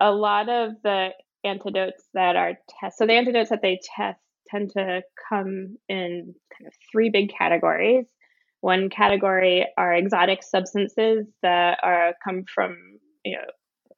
[0.00, 1.10] a lot of the
[1.42, 6.66] antidotes that are tested, so the antidotes that they test tend to come in kind
[6.66, 8.04] of three big categories.
[8.60, 12.76] One category are exotic substances that are come from
[13.24, 13.44] you know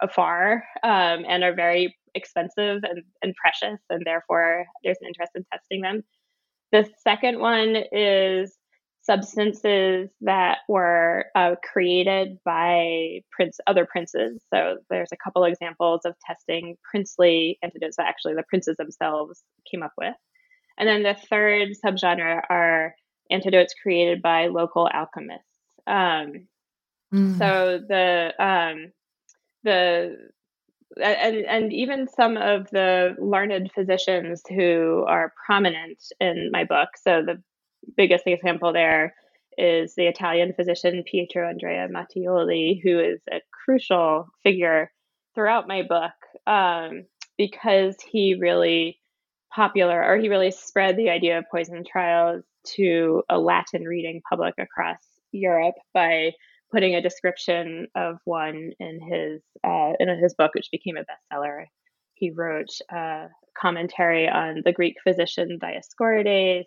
[0.02, 5.44] afar um, and are very expensive and, and precious, and therefore there's an interest in
[5.52, 6.02] testing them.
[6.72, 8.56] The second one is
[9.02, 14.42] substances that were uh, created by prince other princes.
[14.52, 19.82] So there's a couple examples of testing princely antidotes that actually the princes themselves came
[19.82, 20.14] up with.
[20.78, 22.94] And then the third subgenre are
[23.30, 25.46] antidotes created by local alchemists.
[25.86, 26.48] Um,
[27.12, 27.38] mm.
[27.38, 28.92] So the um,
[29.62, 30.16] the
[31.02, 36.90] and and even some of the learned physicians who are prominent in my book.
[37.02, 37.42] So the
[37.96, 39.14] biggest example there
[39.58, 44.90] is the Italian physician Pietro Andrea Mattioli, who is a crucial figure
[45.34, 46.12] throughout my book
[46.46, 47.04] um,
[47.36, 48.98] because he really
[49.54, 52.44] popular or he really spread the idea of poison trials
[52.76, 54.98] to a Latin reading public across
[55.32, 56.32] Europe by
[56.72, 61.64] putting a description of one in his uh, in his book, which became a bestseller.
[62.14, 63.28] He wrote a
[63.60, 66.66] commentary on the Greek physician Dioscorides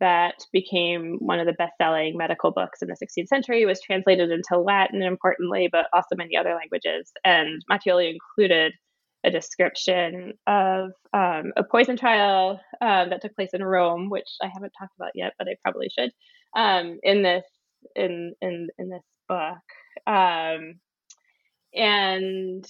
[0.00, 3.62] that became one of the best-selling medical books in the 16th century.
[3.62, 7.10] It was translated into Latin, importantly, but also many other languages.
[7.24, 8.74] And Mattioli included
[9.24, 14.48] a description of um, a poison trial um, that took place in Rome, which I
[14.52, 16.10] haven't talked about yet, but I probably should.
[16.56, 17.44] Um, in this
[17.94, 19.58] in in in this book,
[20.06, 20.80] um,
[21.74, 22.66] and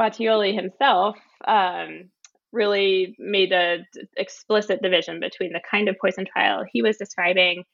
[0.00, 2.10] Mattioli himself um,
[2.52, 3.84] really made a
[4.16, 7.64] explicit division between the kind of poison trial he was describing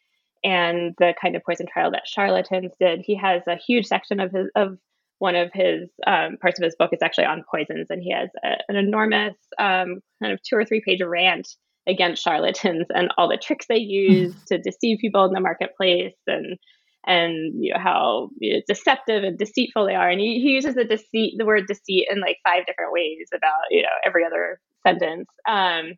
[0.42, 3.00] and the kind of poison trial that charlatans did.
[3.04, 4.78] He has a huge section of his of
[5.20, 8.30] one of his um, parts of his book is actually on poisons, and he has
[8.42, 11.46] a, an enormous um, kind of two or three page rant
[11.86, 16.58] against charlatans and all the tricks they use to deceive people in the marketplace and
[17.06, 20.08] and you know how you know, deceptive and deceitful they are.
[20.08, 23.64] And he, he uses the deceit the word deceit in like five different ways about
[23.70, 25.28] you know every other sentence.
[25.46, 25.92] Um,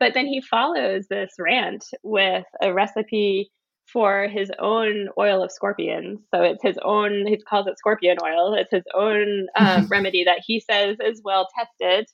[0.00, 3.50] but then he follows this rant with a recipe
[3.92, 6.20] for his own oil of scorpions.
[6.34, 8.54] So it's his own, he calls it scorpion oil.
[8.54, 12.06] It's his own um, remedy that he says is well tested.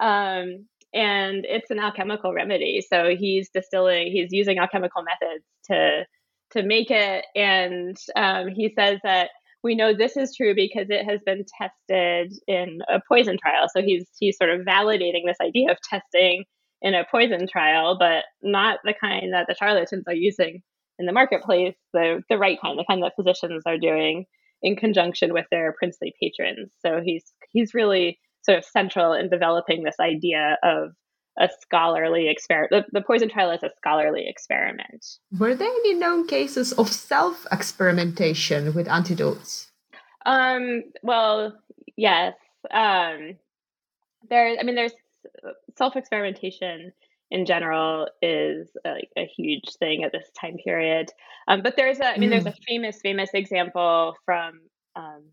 [0.00, 2.84] Um, and it's an alchemical remedy.
[2.86, 6.04] So he's distilling, he's using alchemical methods to
[6.50, 7.24] to make it.
[7.34, 9.30] And um, he says that
[9.62, 13.68] we know this is true because it has been tested in a poison trial.
[13.74, 16.44] So he's he's sort of validating this idea of testing
[16.82, 20.62] in a poison trial, but not the kind that the charlatans are using
[20.98, 24.26] in the marketplace the the right kind, the kind that physicians are doing
[24.62, 26.72] in conjunction with their princely patrons.
[26.80, 30.90] So he's he's really sort of central in developing this idea of
[31.38, 32.86] a scholarly experiment.
[32.92, 35.06] The, the poison trial is a scholarly experiment.
[35.38, 39.70] Were there any known cases of self experimentation with antidotes?
[40.26, 41.54] Um, well,
[41.96, 42.34] yes.
[42.70, 43.36] Um,
[44.28, 44.94] there, I mean, there's
[45.76, 46.92] self experimentation
[47.32, 51.08] in general is a, a, huge thing at this time period.
[51.48, 52.32] Um, but there's a, I mean, mm.
[52.32, 54.60] there's a famous, famous example from
[54.94, 55.24] um,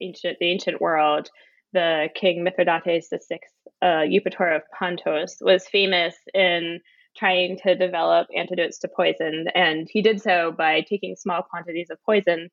[0.00, 1.28] ancient the ancient world.
[1.74, 6.80] The king Mithridates the sixth, uh, Eupator of Pontus, was famous in
[7.18, 12.02] trying to develop antidotes to poison, and he did so by taking small quantities of
[12.02, 12.48] poison,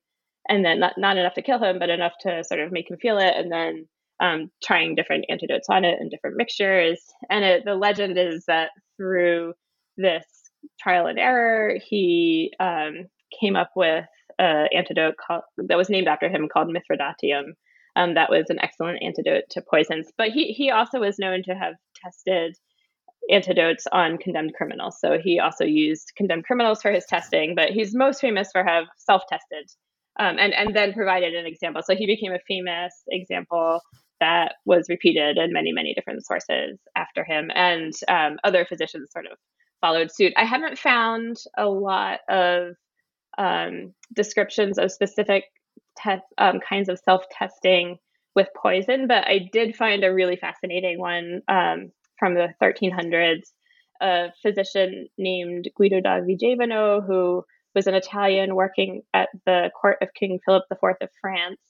[0.46, 2.98] and then not not enough to kill him, but enough to sort of make him
[2.98, 3.88] feel it, and then
[4.24, 7.00] um, trying different antidotes on it and different mixtures.
[7.30, 9.52] And it, the legend is that through
[9.96, 10.24] this
[10.80, 13.06] trial and error, he um,
[13.38, 14.06] came up with
[14.38, 17.52] an antidote called, that was named after him called Mithridatium.
[17.96, 20.10] Um, that was an excellent antidote to poisons.
[20.18, 22.56] But he, he also was known to have tested
[23.30, 24.96] antidotes on condemned criminals.
[25.00, 28.84] So he also used condemned criminals for his testing, but he's most famous for have
[28.98, 29.70] self-tested
[30.18, 31.82] um, and and then provided an example.
[31.84, 33.80] So he became a famous example
[34.20, 39.26] that was repeated in many, many different sources after him, and um, other physicians sort
[39.26, 39.38] of
[39.80, 40.32] followed suit.
[40.36, 42.74] I haven't found a lot of
[43.36, 45.44] um, descriptions of specific
[45.96, 47.98] test, um, kinds of self testing
[48.34, 53.42] with poison, but I did find a really fascinating one um, from the 1300s.
[54.00, 60.14] A physician named Guido da Vigevano, who was an Italian working at the court of
[60.14, 61.60] King Philip IV of France,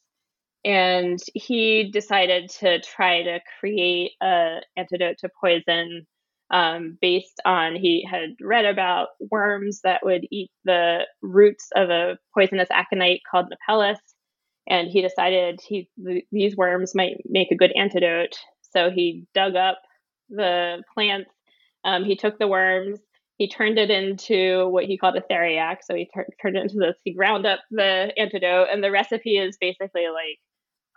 [0.64, 6.06] and he decided to try to create an antidote to poison
[6.50, 12.16] um, based on he had read about worms that would eat the roots of a
[12.32, 13.98] poisonous aconite called Napellus,
[14.68, 15.88] and he decided he
[16.30, 18.36] these worms might make a good antidote.
[18.62, 19.78] So he dug up
[20.30, 21.30] the plants.
[21.84, 22.98] Um, he took the worms.
[23.36, 25.78] He turned it into what he called a theriac.
[25.82, 26.96] So he tur- turned it into this.
[27.04, 30.38] He ground up the antidote, and the recipe is basically like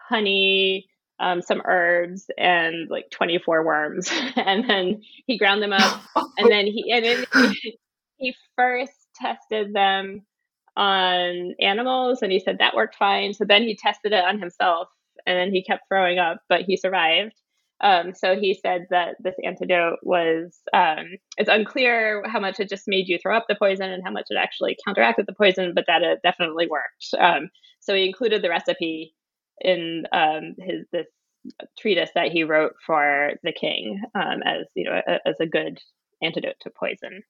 [0.08, 0.88] honey,
[1.20, 4.10] um, some herbs, and like 24 worms.
[4.36, 6.02] and then he ground them up.
[6.38, 7.26] And then he, and then
[8.18, 10.24] he, first tested them
[10.76, 13.34] on animals and he said that worked fine.
[13.34, 14.88] So then he tested it on himself
[15.26, 17.34] and then he kept throwing up, but he survived.
[17.82, 21.06] Um, so he said that this antidote was, um,
[21.38, 24.26] it's unclear how much it just made you throw up the poison and how much
[24.30, 27.14] it actually counteracted the poison, but that it definitely worked.
[27.20, 27.50] Um,
[27.80, 29.14] so he included the recipe
[29.62, 31.08] in um, his this
[31.80, 35.80] treatise that he wrote for the king um, as you know a, as a good
[36.22, 37.24] antidote to poison.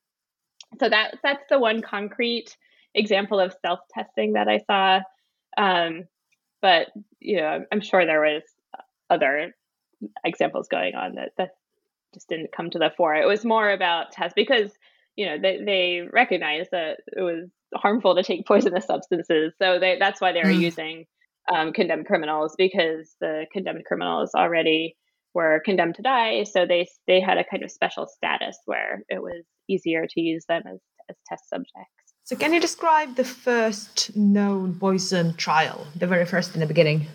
[0.79, 2.55] So that that's the one concrete
[2.93, 5.01] example of self testing that I saw.
[5.57, 6.05] Um,
[6.61, 6.87] but
[7.19, 8.43] you know, I'm sure there was
[9.09, 9.53] other
[10.23, 11.49] examples going on that that
[12.13, 13.15] just didn't come to the fore.
[13.15, 14.71] It was more about test because
[15.15, 19.97] you know they they recognized that it was harmful to take poisonous substances, so they
[19.99, 20.59] that's why they were mm.
[20.59, 21.05] using
[21.53, 24.95] um, condemned criminals because the condemned criminals already
[25.33, 29.21] were condemned to die, so they they had a kind of special status where it
[29.21, 30.79] was easier to use them as
[31.09, 32.13] as test subjects.
[32.23, 37.07] So, can you describe the first known poison trial, the very first in the beginning?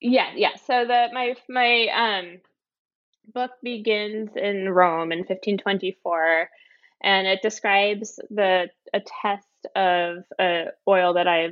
[0.00, 0.56] Yeah, yeah.
[0.66, 2.40] So the my my um
[3.32, 6.50] book begins in Rome in 1524,
[7.02, 9.46] and it describes the a test
[9.76, 11.48] of a oil that I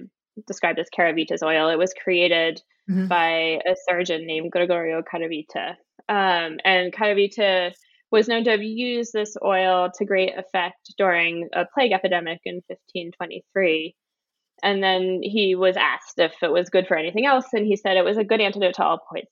[0.47, 1.68] described as Caravita's oil.
[1.68, 3.07] It was created mm-hmm.
[3.07, 5.76] by a surgeon named Gregorio Caravita,
[6.09, 7.72] um, and Caravita
[8.11, 12.57] was known to have used this oil to great effect during a plague epidemic in
[12.66, 13.97] 1523.
[14.62, 17.97] And then he was asked if it was good for anything else, and he said
[17.97, 19.26] it was a good antidote to all poison.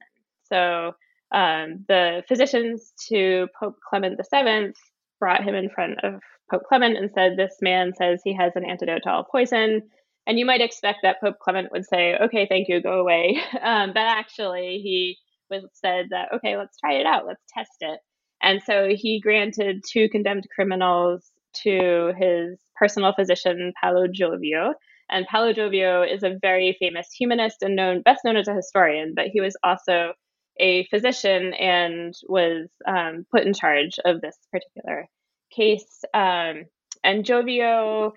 [0.48, 0.94] So
[1.30, 4.72] um, the physicians to Pope Clement VII
[5.20, 6.20] brought him in front of
[6.50, 9.82] Pope Clement and said, This man says he has an antidote to all poison.
[10.30, 13.42] And you might expect that Pope Clement would say, Okay, thank you, go away.
[13.60, 15.18] Um, but actually, he
[15.50, 17.98] was said that, Okay, let's try it out, let's test it.
[18.40, 21.32] And so he granted two condemned criminals
[21.64, 24.74] to his personal physician, Paolo Giovio.
[25.10, 29.14] And Paolo Giovio is a very famous humanist and known, best known as a historian,
[29.16, 30.12] but he was also
[30.60, 35.08] a physician and was um, put in charge of this particular
[35.50, 36.04] case.
[36.14, 36.66] Um,
[37.02, 38.12] and Giovio,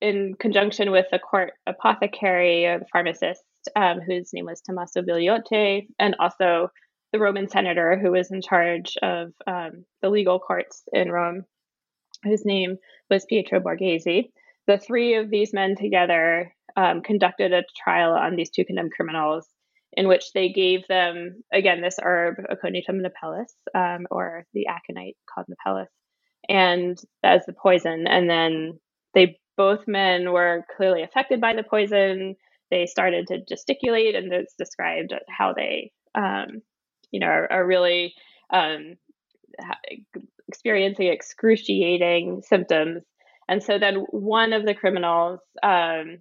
[0.00, 3.42] in conjunction with the court apothecary, or the pharmacist,
[3.76, 6.68] um, whose name was Tommaso Bigliotti, and also
[7.12, 11.44] the Roman senator who was in charge of um, the legal courts in Rome,
[12.24, 12.76] whose name
[13.10, 14.30] was Pietro Borghese.
[14.66, 19.48] The three of these men together um, conducted a trial on these two condemned criminals
[19.92, 25.46] in which they gave them, again, this herb, Aconitum napellus, um, or the aconite called
[25.48, 25.88] napellus,
[26.48, 28.06] and as the poison.
[28.06, 28.78] And then
[29.14, 32.36] they both men were clearly affected by the poison.
[32.70, 36.62] They started to gesticulate, and it's described how they um,
[37.10, 38.14] you know, are, are really
[38.50, 38.96] um,
[40.48, 43.02] experiencing excruciating symptoms.
[43.48, 46.18] And so then one of the criminals um,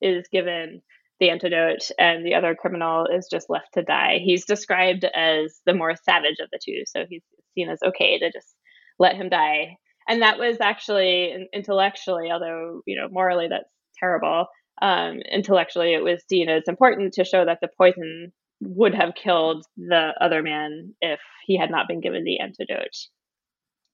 [0.00, 0.82] is given
[1.18, 4.20] the antidote, and the other criminal is just left to die.
[4.24, 7.24] He's described as the more savage of the two, so he's
[7.54, 8.54] seen as okay to just
[8.98, 9.76] let him die.
[10.10, 14.46] And that was actually intellectually, although you know morally that's terrible.
[14.82, 19.64] Um, intellectually, it was seen as important to show that the poison would have killed
[19.76, 22.96] the other man if he had not been given the antidote.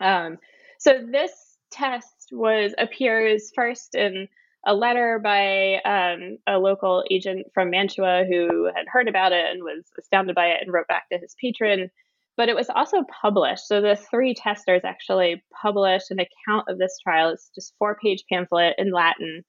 [0.01, 0.39] Um,
[0.79, 1.33] so this
[1.71, 4.27] test was appears first in
[4.67, 9.63] a letter by um, a local agent from Mantua who had heard about it and
[9.63, 11.91] was astounded by it and wrote back to his patron.
[12.37, 13.67] But it was also published.
[13.67, 17.31] So the three testers actually published an account of this trial.
[17.31, 19.43] It's just four page pamphlet in Latin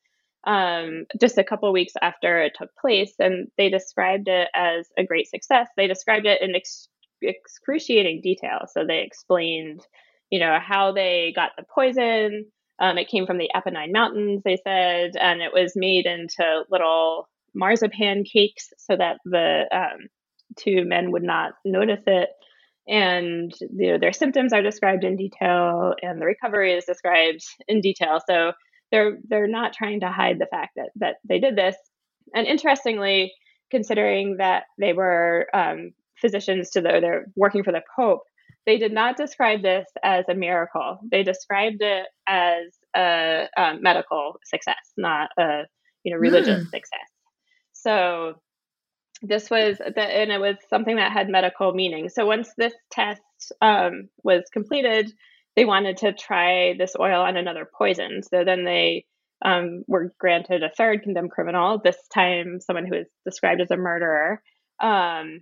[0.48, 5.04] um, just a couple weeks after it took place, and they described it as a
[5.04, 5.68] great success.
[5.76, 6.88] They described it in ex-
[7.22, 8.62] excruciating detail.
[8.72, 9.82] So they explained,
[10.30, 12.46] you know, how they got the poison.
[12.80, 17.28] Um, it came from the Apennine Mountains, they said, and it was made into little
[17.54, 20.08] marzipan cakes so that the um,
[20.56, 22.30] two men would not notice it.
[22.88, 27.82] And you know, their symptoms are described in detail, and the recovery is described in
[27.82, 28.20] detail.
[28.28, 28.54] So
[28.92, 31.76] they're they're not trying to hide the fact that that they did this.
[32.34, 33.34] And interestingly,
[33.72, 38.22] considering that they were um, physicians to the they're working for the Pope,
[38.66, 41.00] they did not describe this as a miracle.
[41.10, 45.64] They described it as a, a medical success, not a
[46.04, 46.70] you know religious mm.
[46.70, 47.10] success.
[47.74, 48.36] So
[49.22, 52.10] this was the, and it was something that had medical meaning.
[52.10, 53.22] So once this test
[53.62, 55.12] um, was completed,
[55.56, 58.22] they wanted to try this oil on another poison.
[58.24, 59.06] So then they
[59.44, 63.78] um, were granted a third condemned criminal, this time someone who is described as a
[63.78, 64.42] murderer
[64.82, 65.42] um,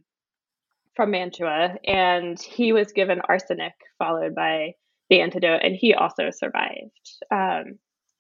[0.96, 1.76] from Mantua.
[1.86, 4.74] And he was given arsenic, followed by
[5.10, 6.92] the antidote, and he also survived.
[7.32, 7.78] Um,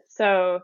[0.09, 0.59] so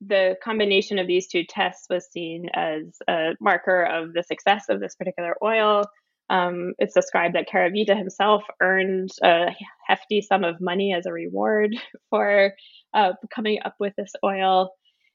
[0.00, 4.80] the combination of these two tests was seen as a marker of the success of
[4.80, 5.84] this particular oil.
[6.30, 9.46] Um, it's described that Caravita himself earned a
[9.86, 11.74] hefty sum of money as a reward
[12.10, 12.52] for
[12.94, 14.70] uh, coming up with this oil,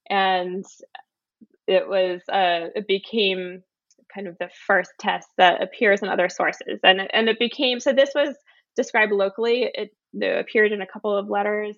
[0.09, 0.65] and
[1.67, 3.63] it was uh, it became
[4.13, 7.93] kind of the first test that appears in other sources, and and it became so.
[7.93, 8.35] This was
[8.75, 9.69] described locally.
[9.73, 11.77] It, it appeared in a couple of letters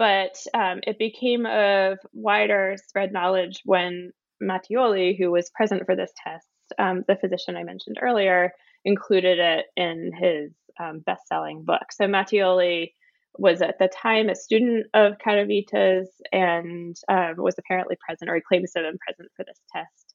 [0.00, 6.10] but um, it became of wider spread knowledge when Mattioli, who was present for this
[6.24, 6.48] test,
[6.78, 11.92] um, the physician I mentioned earlier, included it in his um, best selling book.
[11.92, 12.92] So Mattioli
[13.36, 18.40] was at the time a student of Caravita's and um, was apparently present, or he
[18.40, 20.14] claims to have been present for this test.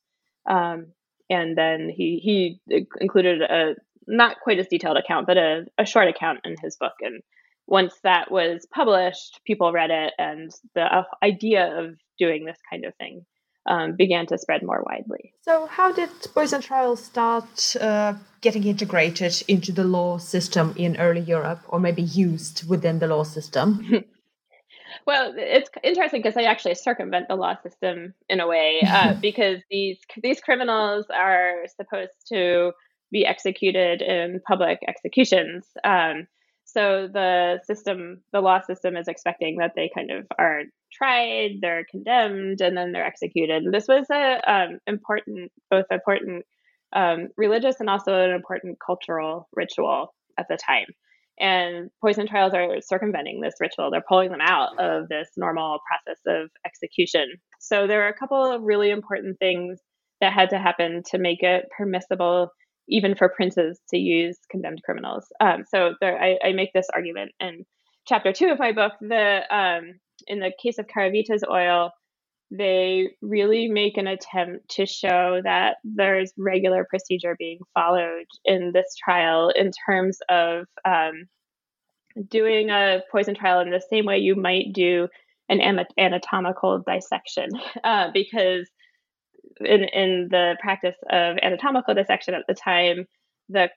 [0.49, 0.87] Um,
[1.29, 2.59] and then he, he
[2.99, 3.75] included a
[4.07, 6.93] not quite as detailed account, but a, a short account in his book.
[7.01, 7.21] And
[7.67, 12.85] once that was published, people read it, and the uh, idea of doing this kind
[12.85, 13.25] of thing
[13.65, 15.33] um, began to spread more widely.
[15.41, 21.21] So, how did poison trials start uh, getting integrated into the law system in early
[21.21, 24.05] Europe, or maybe used within the law system?
[25.07, 29.59] well, it's interesting because they actually circumvent the law system in a way, uh, because
[29.71, 32.71] these these criminals are supposed to
[33.11, 35.65] be executed in public executions.
[35.83, 36.27] Um,
[36.75, 41.85] so the system, the law system is expecting that they kind of are tried, they're
[41.89, 43.63] condemned, and then they're executed.
[43.63, 46.43] And this was a um, important, both important
[46.93, 50.87] um, religious and also an important cultural ritual at the time.
[51.39, 53.89] And poison trials are circumventing this ritual.
[53.89, 57.35] They're pulling them out of this normal process of execution.
[57.61, 59.79] So there are a couple of really important things
[60.19, 62.51] that had to happen to make it permissible
[62.87, 65.25] even for princes to use condemned criminals.
[65.39, 67.65] Um, so there, I, I, make this argument in
[68.07, 68.93] chapter two of my book.
[69.01, 71.91] The um, in the case of Caravita's oil,
[72.51, 78.95] they really make an attempt to show that there's regular procedure being followed in this
[79.03, 81.25] trial in terms of um,
[82.29, 85.07] doing a poison trial in the same way you might do
[85.49, 85.61] an
[85.97, 87.49] anatomical dissection,
[87.83, 88.69] uh, because
[89.59, 93.05] in, in the practice of anatomical dissection at the time,
[93.49, 93.69] the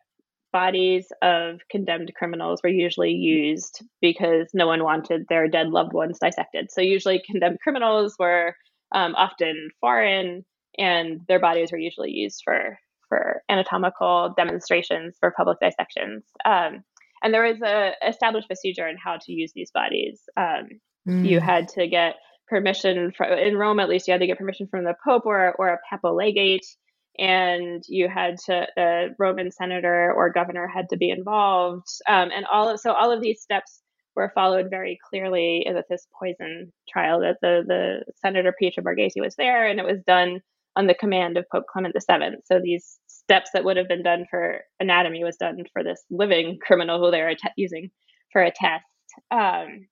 [0.53, 6.19] bodies of condemned criminals were usually used because no one wanted their dead loved ones
[6.19, 6.71] dissected.
[6.71, 8.55] So, usually, condemned criminals were
[8.95, 10.45] um, often foreign,
[10.79, 16.25] and their bodies were usually used for, for anatomical demonstrations for public dissections.
[16.45, 16.83] Um,
[17.23, 20.23] and there was a established procedure in how to use these bodies.
[20.37, 20.69] Um,
[21.07, 21.29] mm.
[21.29, 22.15] You had to get
[22.49, 25.55] permission from in Rome at least you had to get permission from the Pope or
[25.59, 26.67] or a papal legate
[27.19, 31.89] and you had to a Roman senator or governor had to be involved.
[32.09, 33.81] Um, and all of so all of these steps
[34.15, 39.35] were followed very clearly in this poison trial that the the senator Pietro Borghese was
[39.37, 40.41] there and it was done
[40.77, 44.27] on the command of Pope Clement VII so these steps that would have been done
[44.31, 47.91] for anatomy was done for this living criminal who they were using
[48.33, 48.85] for a test.
[49.31, 49.89] Um,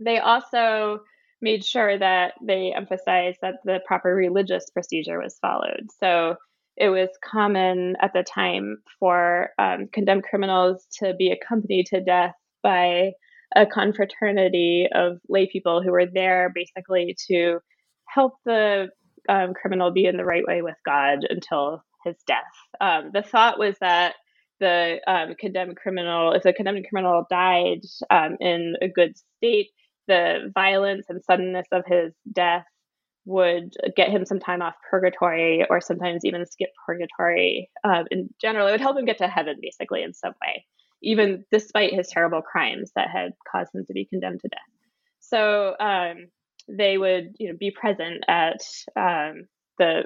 [0.00, 1.00] they also
[1.40, 5.88] made sure that they emphasized that the proper religious procedure was followed.
[6.00, 6.36] So
[6.76, 12.34] it was common at the time for um, condemned criminals to be accompanied to death
[12.62, 13.12] by
[13.54, 17.58] a confraternity of lay people who were there basically to
[18.08, 18.88] help the
[19.28, 22.42] um, criminal be in the right way with God until his death.
[22.80, 24.14] Um, the thought was that
[24.60, 27.80] the um, condemned criminal, if the condemned criminal died
[28.10, 29.68] um, in a good state,
[30.06, 32.64] the violence and suddenness of his death
[33.26, 37.70] would get him some time off purgatory or sometimes even skip purgatory.
[37.82, 40.64] Um, in general, it would help him get to heaven basically in some way,
[41.02, 44.60] even despite his terrible crimes that had caused him to be condemned to death.
[45.20, 46.26] So um,
[46.68, 48.60] they would, you know, be present at
[48.96, 49.46] um,
[49.78, 50.04] the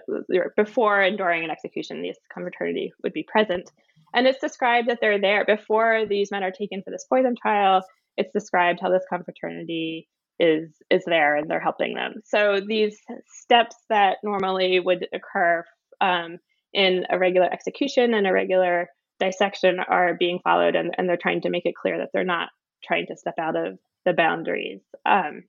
[0.57, 2.03] before and during an execution.
[2.03, 3.69] This confraternity would be present,
[4.15, 7.83] and it's described that they're there before these men are taken for this poison trial
[8.19, 10.09] it's described how this confraternity
[10.39, 12.15] is is there and they're helping them.
[12.25, 15.65] So these steps that normally would occur
[16.01, 16.39] um,
[16.73, 18.89] in a regular execution and a regular
[19.21, 22.51] dissection are being followed, and, and they're trying to make it clear that they're not
[22.85, 24.81] trying to step out of the boundaries.
[25.07, 25.45] Um,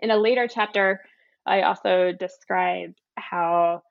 [0.00, 1.00] in a later chapter,
[1.46, 3.82] I also describe how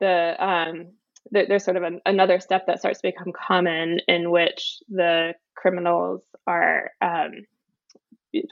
[0.00, 0.92] the um,
[1.30, 6.22] there's sort of an, another step that starts to become common in which the criminals
[6.46, 7.32] are um,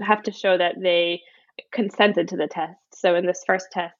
[0.01, 1.23] have to show that they
[1.73, 2.79] consented to the test.
[2.95, 3.95] So in this first test,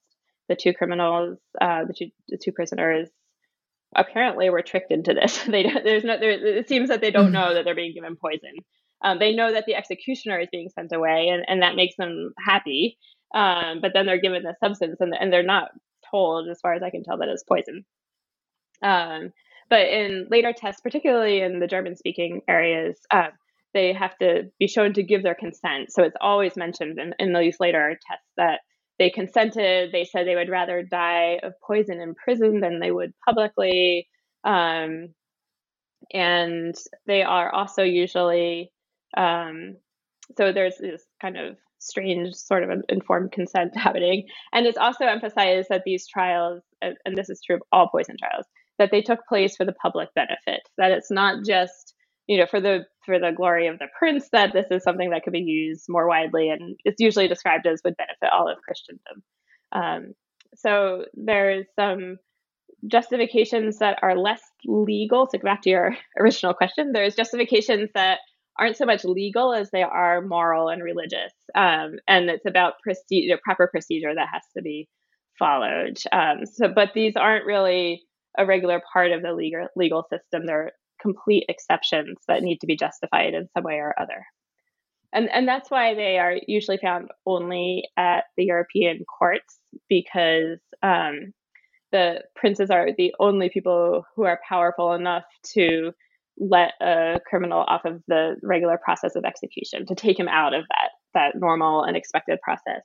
[0.49, 3.09] the two criminals, uh, the two the two prisoners,
[3.95, 5.43] apparently were tricked into this.
[5.49, 7.35] they there's no there, it seems that they don't mm-hmm.
[7.35, 8.55] know that they're being given poison.
[9.03, 12.33] Um, they know that the executioner is being sent away, and, and that makes them
[12.45, 12.99] happy.
[13.35, 15.69] Um, but then they're given the substance, and, and they're not
[16.11, 17.85] told, as far as I can tell, that it's poison.
[18.83, 19.33] Um,
[19.69, 23.29] but in later tests, particularly in the German speaking areas, uh,
[23.75, 25.93] they have to be shown to give their consent.
[25.93, 28.61] So it's always mentioned in, in these later tests that
[28.99, 29.93] they consented.
[29.93, 34.09] They said they would rather die of poison in prison than they would publicly.
[34.45, 35.09] Um,
[36.13, 36.75] and
[37.07, 38.71] they are also usually,
[39.17, 39.77] um,
[40.39, 44.27] so there's this kind of strange sort of informed consent happening.
[44.53, 48.47] And it's also emphasized that these trials, and this is true of all poison trials,
[48.79, 51.95] that they took place for the public benefit, that it's not just
[52.27, 55.23] you know for the for the glory of the prince that this is something that
[55.23, 59.23] could be used more widely and it's usually described as would benefit all of christendom.
[59.73, 60.15] Um,
[60.57, 62.17] so there's some
[62.87, 68.19] justifications that are less legal so back to your original question there's justifications that
[68.59, 73.39] aren't so much legal as they are moral and religious um, and it's about procedure
[73.45, 74.89] proper procedure that has to be
[75.39, 75.99] followed.
[76.13, 78.03] Um, so but these aren't really
[78.39, 80.47] a regular part of the legal legal system.
[80.47, 84.25] They're complete exceptions that need to be justified in some way or other.
[85.13, 89.59] And, and that's why they are usually found only at the European courts
[89.89, 91.33] because um,
[91.93, 95.25] the princes are the only people who are powerful enough
[95.55, 95.93] to
[96.39, 100.65] let a criminal off of the regular process of execution, to take him out of
[100.69, 102.83] that that normal and expected process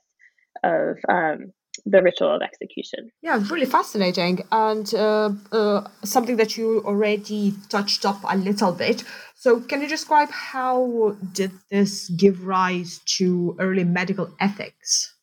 [0.64, 1.52] of um,
[1.86, 3.10] the ritual of execution.
[3.22, 9.04] Yeah, really fascinating, and uh, uh, something that you already touched up a little bit.
[9.34, 15.14] So, can you describe how did this give rise to early medical ethics?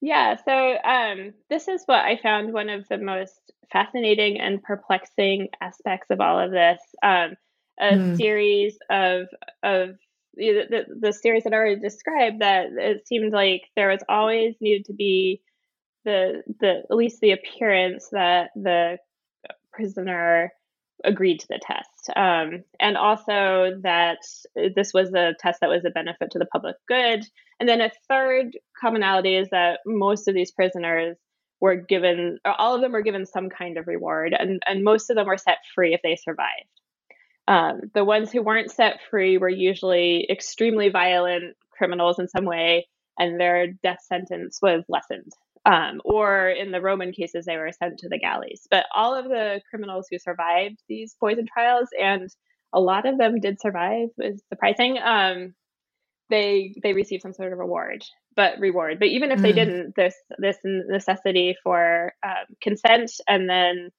[0.00, 3.40] Yeah, so um, this is what I found one of the most
[3.72, 6.80] fascinating and perplexing aspects of all of this.
[7.02, 7.36] Um,
[7.80, 8.16] a mm.
[8.16, 9.26] series of
[9.62, 9.96] of
[10.36, 14.86] the, the, series that I already described that it seemed like there was always needed
[14.86, 15.42] to be
[16.04, 18.98] the the at least the appearance that the
[19.72, 20.52] prisoner
[21.04, 22.10] agreed to the test.
[22.16, 24.18] Um, and also that
[24.74, 27.24] this was a test that was a benefit to the public good.
[27.60, 31.16] And then a third commonality is that most of these prisoners
[31.60, 35.16] were given all of them were given some kind of reward and, and most of
[35.16, 36.68] them were set free if they survived
[37.46, 42.86] um, the ones who weren't set free were usually extremely violent criminals in some way,
[43.18, 45.32] and their death sentence was lessened.
[45.66, 48.66] Um, or in the Roman cases, they were sent to the galleys.
[48.70, 52.28] But all of the criminals who survived these poison trials, and
[52.72, 54.98] a lot of them did survive, is surprising.
[54.98, 55.54] Um,
[56.30, 58.02] they they received some sort of reward,
[58.34, 58.98] but reward.
[58.98, 59.42] But even if mm.
[59.42, 63.90] they didn't, this this necessity for um, consent and then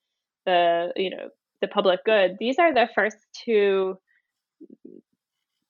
[0.46, 1.30] the you know
[1.62, 2.38] the public good.
[2.40, 3.98] These are the first two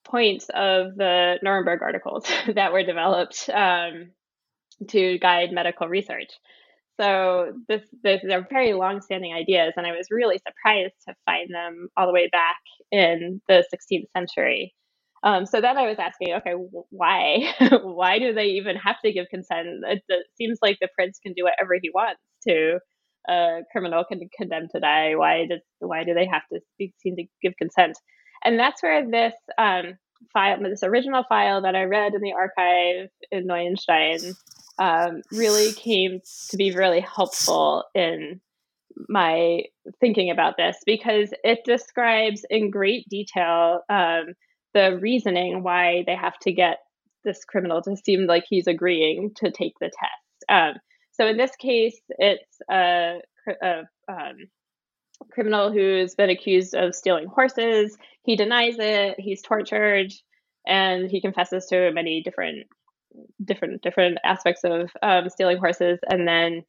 [0.05, 2.25] points of the Nuremberg articles
[2.55, 4.11] that were developed um,
[4.89, 6.31] to guide medical research.
[6.99, 11.89] So this, this they're very long-standing ideas, and I was really surprised to find them
[11.97, 12.59] all the way back
[12.91, 14.73] in the 16th century.
[15.23, 16.53] Um, so then I was asking, okay,
[16.91, 17.53] why?
[17.83, 19.67] why do they even have to give consent?
[19.87, 22.79] It, it seems like the prince can do whatever he wants to
[23.27, 25.15] a criminal can be condemned to die?
[25.15, 27.97] Why does why do they have to speak, seem to give consent?
[28.43, 29.97] And that's where this um,
[30.33, 34.35] file, this original file that I read in the archive in Neuenstein,
[34.77, 36.19] um, really came
[36.49, 38.41] to be really helpful in
[39.09, 39.63] my
[39.99, 44.33] thinking about this because it describes in great detail um,
[44.73, 46.79] the reasoning why they have to get
[47.23, 50.45] this criminal to seem like he's agreeing to take the test.
[50.49, 50.75] Um,
[51.15, 53.19] so in this case, it's a,
[53.61, 54.47] a um,
[55.31, 57.97] criminal who's been accused of stealing horses.
[58.23, 59.15] He denies it.
[59.17, 60.11] He's tortured,
[60.67, 62.67] and he confesses to many different,
[63.43, 65.99] different, different aspects of um, stealing horses.
[66.09, 66.63] And then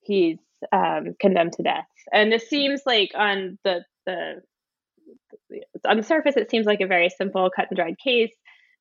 [0.00, 0.38] he's
[0.72, 1.86] um, condemned to death.
[2.12, 4.42] And this seems like on the the
[5.86, 8.32] on the surface, it seems like a very simple, cut and dried case.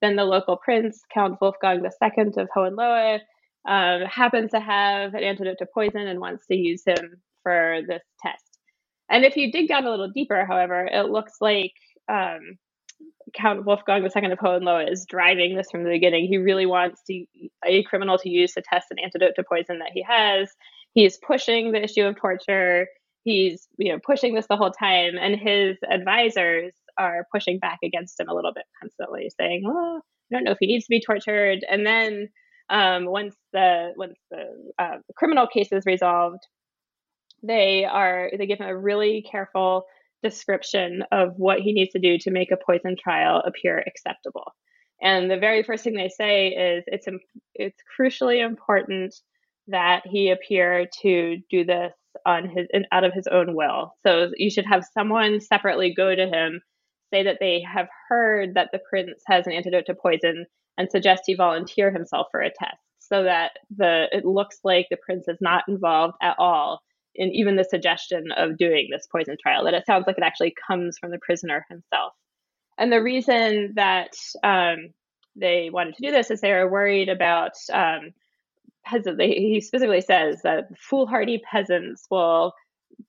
[0.02, 3.20] Then the local prince, Count Wolfgang II of Hohenlohe,
[3.68, 8.04] um, happens to have an antidote to poison and wants to use him for this
[8.22, 8.60] test.
[9.10, 11.74] And if you dig down a little deeper, however, it looks like
[12.08, 12.58] um,
[13.34, 16.28] Count Wolfgang II of Hohenlohe is driving this from the beginning.
[16.28, 17.26] He really wants to,
[17.66, 20.50] a criminal to use to test an antidote to poison that he has.
[20.94, 22.88] He's pushing the issue of torture.
[23.24, 28.20] He's you know pushing this the whole time, and his advisors are pushing back against
[28.20, 31.02] him a little bit constantly, saying, "Oh, I don't know if he needs to be
[31.02, 32.30] tortured." And then
[32.72, 36.40] um, once the once the uh, criminal case is resolved,
[37.44, 39.86] they are they give him a really careful
[40.24, 44.54] description of what he needs to do to make a poison trial appear acceptable.
[45.02, 47.08] And the very first thing they say is it's
[47.56, 49.14] it's crucially important
[49.68, 51.94] that he appear to do this
[52.26, 53.94] on his out of his own will.
[54.06, 56.62] So you should have someone separately go to him,
[57.14, 60.46] say that they have heard that the prince has an antidote to poison,
[60.78, 64.98] and suggest he volunteer himself for a test, so that the it looks like the
[64.98, 66.82] prince is not involved at all
[67.14, 69.66] in even the suggestion of doing this poison trial.
[69.66, 72.14] That it sounds like it actually comes from the prisoner himself.
[72.78, 74.94] And the reason that um,
[75.36, 78.12] they wanted to do this is they were worried about um.
[79.20, 82.54] He specifically says that foolhardy peasants will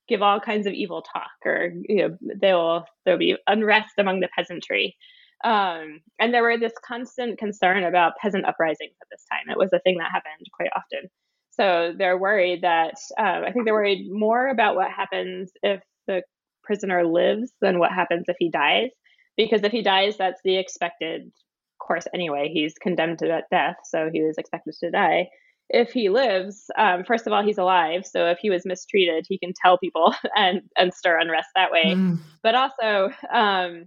[0.07, 3.93] give all kinds of evil talk, or you know, they will there will be unrest
[3.97, 4.95] among the peasantry.
[5.43, 9.49] Um, and there were this constant concern about peasant uprisings at this time.
[9.49, 11.09] It was a thing that happened quite often.
[11.51, 16.23] So they're worried that um, I think they're worried more about what happens if the
[16.63, 18.89] prisoner lives than what happens if he dies.
[19.35, 21.31] Because if he dies, that's the expected
[21.77, 22.49] course anyway.
[22.53, 25.27] He's condemned to death, so he was expected to die
[25.69, 28.05] if he lives, um, first of all, he's alive.
[28.05, 31.95] So if he was mistreated, he can tell people and and stir unrest that way.
[31.95, 32.19] Mm.
[32.41, 33.85] But also, um,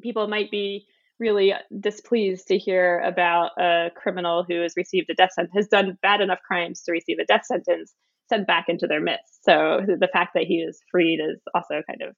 [0.00, 0.86] people might be
[1.18, 5.96] really displeased to hear about a criminal who has received a death sentence, has done
[6.02, 7.94] bad enough crimes to receive a death sentence,
[8.28, 9.44] sent back into their midst.
[9.44, 12.16] So the fact that he is freed is also kind of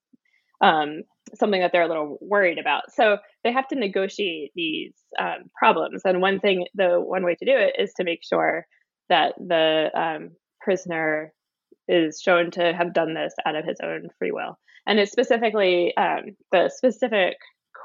[0.65, 1.03] um,
[1.35, 2.85] something that they're a little worried about.
[2.93, 6.03] So they have to negotiate these um, problems.
[6.05, 8.67] And one thing, the one way to do it is to make sure
[9.09, 11.33] that the um, prisoner
[11.87, 14.59] is shown to have done this out of his own free will.
[14.87, 17.37] And it's specifically um, the specific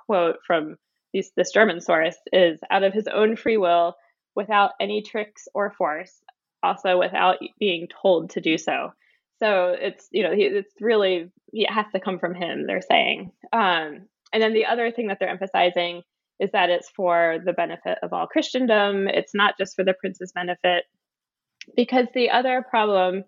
[0.05, 0.77] quote from
[1.13, 3.95] these, this German source is out of his own free will,
[4.35, 6.13] without any tricks or force,
[6.63, 8.91] also without being told to do so.
[9.41, 12.65] So it's you know it's really it has to come from him.
[12.67, 16.01] They're saying, um, and then the other thing that they're emphasizing
[16.39, 19.07] is that it's for the benefit of all Christendom.
[19.07, 20.85] It's not just for the prince's benefit,
[21.75, 23.23] because the other problem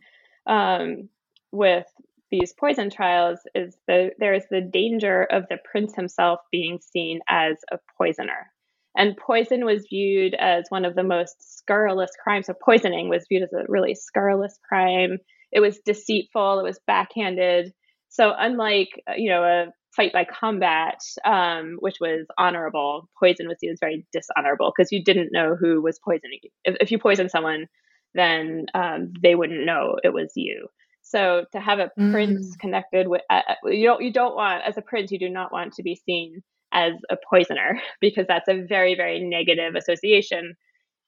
[0.48, 1.10] um,
[1.52, 1.86] with
[2.32, 7.20] these poison trials is that there is the danger of the prince himself being seen
[7.28, 8.52] as a poisoner.
[8.96, 12.48] And poison was viewed as one of the most scurrilous crimes.
[12.48, 15.18] So poisoning was viewed as a really scurrilous crime.
[15.52, 16.60] It was deceitful.
[16.60, 17.74] It was backhanded.
[18.10, 23.58] So unlike uh, you know a fight by combat, um, which was honorable, poison was
[23.60, 26.50] seen as very dishonorable because you didn't know who was poisoning you.
[26.64, 27.68] If, if you poison someone,
[28.14, 30.68] then um, they wouldn't know it was you.
[31.04, 32.60] So to have a prince mm.
[32.60, 35.52] connected with uh, uh, you don't you don't want as a prince you do not
[35.52, 36.42] want to be seen
[36.72, 40.56] as a poisoner because that's a very very negative association.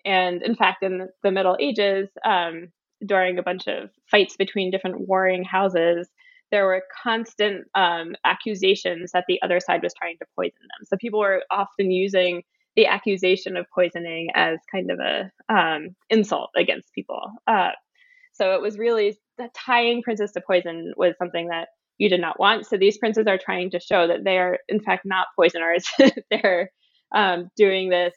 [0.06, 2.68] And in fact, in the Middle Ages, um,
[3.06, 6.08] during a bunch of fights between different warring houses,
[6.52, 10.86] there were constant um, accusations that the other side was trying to poison them.
[10.86, 12.44] So people were often using
[12.76, 17.32] the accusation of poisoning as kind of a um, insult against people.
[17.48, 17.70] Uh,
[18.34, 19.18] so it was really
[19.56, 22.66] tying princes to poison was something that you did not want.
[22.66, 25.86] So these princes are trying to show that they are in fact not poisoners.
[26.32, 26.72] They're
[27.14, 28.14] um, doing this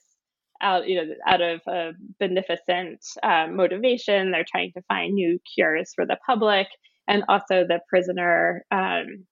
[0.62, 4.30] out, you know, out of a beneficent um, motivation.
[4.30, 6.68] They're trying to find new cures for the public,
[7.09, 9.26] and also the prisoner um,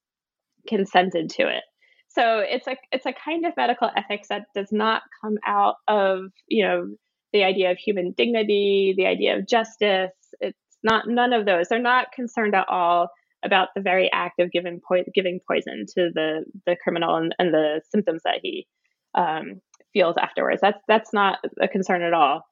[0.69, 1.65] consented to it.
[2.09, 6.27] So it's a it's a kind of medical ethics that does not come out of
[6.49, 6.87] you know
[7.33, 10.13] the idea of human dignity, the idea of justice.
[10.41, 11.69] It's not none of those.
[11.69, 13.09] They're not concerned at all
[13.45, 17.53] about the very act of giving po- giving poison to the the criminal and, and
[17.53, 18.67] the symptoms that he
[19.15, 19.61] um,
[19.95, 20.61] feels afterwards.
[20.61, 22.43] That's that's not a concern at all.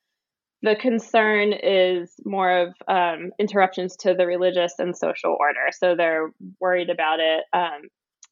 [0.62, 5.66] The concern is more of um, interruptions to the religious and social order.
[5.72, 6.30] So they're
[6.60, 7.88] worried about it um,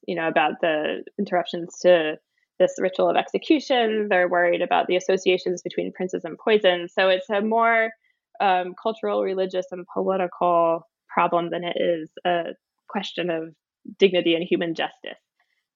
[0.06, 2.16] you know, about the interruptions to
[2.58, 4.08] this ritual of execution.
[4.08, 6.88] They're worried about the associations between princes and poison.
[6.88, 7.90] So it's a more
[8.40, 12.54] um, cultural, religious, and political problem than it is a
[12.88, 13.54] question of
[13.98, 15.18] dignity and human justice.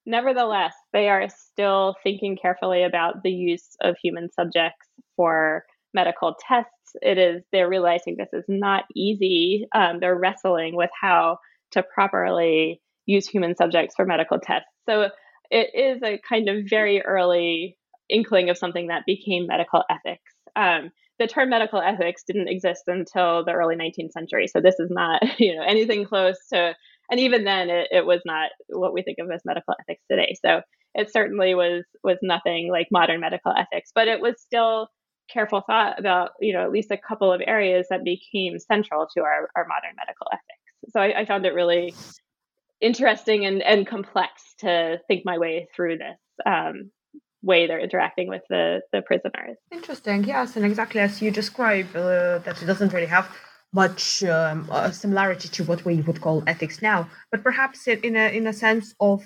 [0.07, 4.87] Nevertheless, they are still thinking carefully about the use of human subjects
[5.17, 6.71] for medical tests.
[7.01, 9.67] It is they're realizing this is not easy.
[9.75, 11.39] Um, they're wrestling with how
[11.73, 14.69] to properly use human subjects for medical tests.
[14.89, 15.09] So
[15.51, 17.77] it is a kind of very early
[18.09, 20.33] inkling of something that became medical ethics.
[20.57, 24.91] Um, the term medical ethics didn't exist until the early 19th century, so this is
[24.91, 26.75] not you know anything close to.
[27.11, 30.37] And even then, it, it was not what we think of as medical ethics today.
[30.45, 30.63] So
[30.95, 34.89] it certainly was was nothing like modern medical ethics, but it was still
[35.31, 39.23] careful thought about you know at least a couple of areas that became central to
[39.23, 40.93] our, our modern medical ethics.
[40.93, 41.95] So I, I found it really
[42.81, 46.91] interesting and, and complex to think my way through this um,
[47.43, 49.57] way they're interacting with the, the prisoners.
[49.73, 50.57] Interesting, yes.
[50.57, 53.29] And exactly as you describe, uh, that it doesn't really have
[53.75, 58.47] much um, similarity to what we would call ethics now, but perhaps in a, in
[58.47, 59.25] a sense of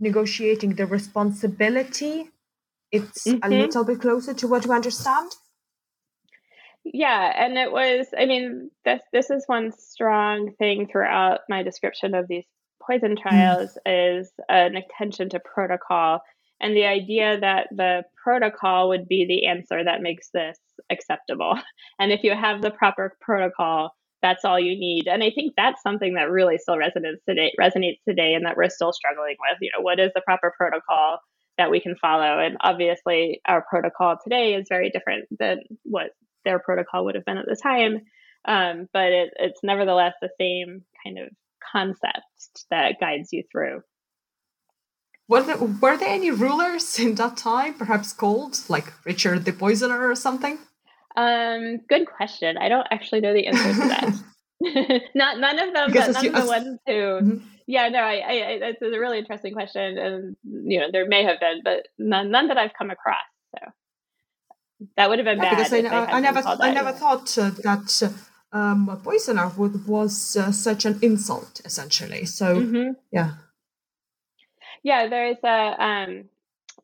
[0.00, 2.30] negotiating the responsibility,
[2.90, 3.38] it's mm-hmm.
[3.42, 5.30] a little bit closer to what we understand.
[6.84, 8.08] Yeah, and it was.
[8.16, 12.44] I mean, this this is one strong thing throughout my description of these
[12.86, 13.22] poison mm.
[13.22, 14.20] trials mm.
[14.20, 16.20] is an attention to protocol
[16.60, 20.58] and the idea that the protocol would be the answer that makes this
[20.90, 21.58] acceptable.
[21.98, 23.90] And if you have the proper protocol,
[24.24, 25.06] that's all you need.
[25.06, 28.70] And I think that's something that really still resonates today, resonates today, and that we're
[28.70, 29.58] still struggling with.
[29.60, 31.18] You know, what is the proper protocol
[31.58, 32.38] that we can follow?
[32.38, 36.12] And obviously, our protocol today is very different than what
[36.44, 38.00] their protocol would have been at the time.
[38.46, 41.28] Um, but it, it's nevertheless the same kind of
[41.72, 43.82] concept that guides you through.
[45.28, 50.10] Were there, were there any rulers in that time, perhaps called like Richard the Poisoner
[50.10, 50.58] or something?
[51.16, 52.58] Um, good question.
[52.58, 54.14] I don't actually know the answer to that.
[55.14, 56.92] not none of them, but none you, of the ones who.
[56.92, 57.46] Mm-hmm.
[57.66, 61.40] Yeah, no, I, I, it's a really interesting question, and you know there may have
[61.40, 63.16] been, but none, none that I've come across.
[63.56, 63.72] So
[64.96, 65.56] that would have been yeah, bad.
[65.56, 68.12] Because I, I never, I never thought uh, that
[68.52, 72.26] um, poisoner would was uh, such an insult, essentially.
[72.26, 72.92] So mm-hmm.
[73.10, 73.32] yeah.
[74.84, 76.24] Yeah, there's a um,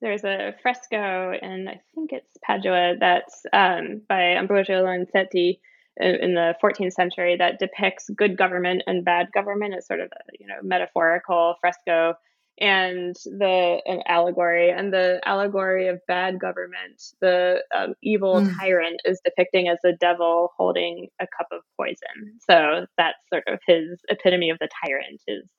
[0.01, 5.61] there's a fresco in I think it's Padua that's um, by Ambrogio Lorenzetti
[5.97, 10.33] in the 14th century that depicts good government and bad government as sort of a
[10.39, 12.15] you know metaphorical fresco
[12.59, 18.59] and the an allegory and the allegory of bad government the um, evil mm.
[18.59, 23.59] tyrant is depicting as the devil holding a cup of poison so that's sort of
[23.67, 25.51] his epitome of the tyrant is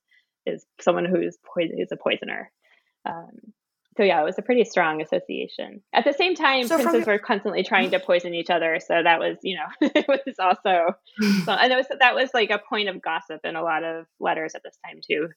[0.45, 2.51] is someone who's poison who's a poisoner.
[3.05, 3.53] Um,
[3.97, 5.81] so yeah, it was a pretty strong association.
[5.93, 9.19] At the same time, so princes were constantly trying to poison each other, so that
[9.19, 10.95] was you know it was also,
[11.45, 14.05] so, and it was that was like a point of gossip in a lot of
[14.19, 15.27] letters at this time too.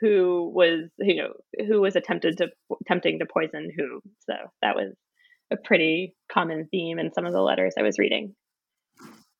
[0.00, 1.32] Who was you know
[1.66, 2.48] who was attempted to
[2.82, 4.00] attempting to poison who?
[4.20, 4.94] So that was
[5.50, 8.34] a pretty common theme in some of the letters I was reading.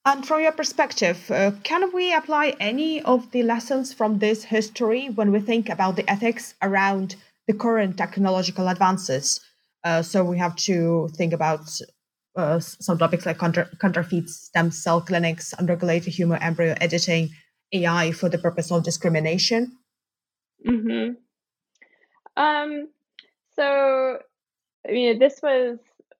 [0.07, 5.07] And from your perspective, uh, can we apply any of the lessons from this history
[5.07, 9.41] when we think about the ethics around the current technological advances?
[9.83, 11.61] Uh, so we have to think about
[12.37, 17.31] uh, some topics like counter- counterfeit stem cell clinics, unregulated human embryo editing,
[17.73, 19.73] AI for the purpose of discrimination.
[20.67, 21.11] Hmm.
[22.37, 22.89] Um.
[23.57, 24.19] So,
[24.87, 25.79] I mean, this was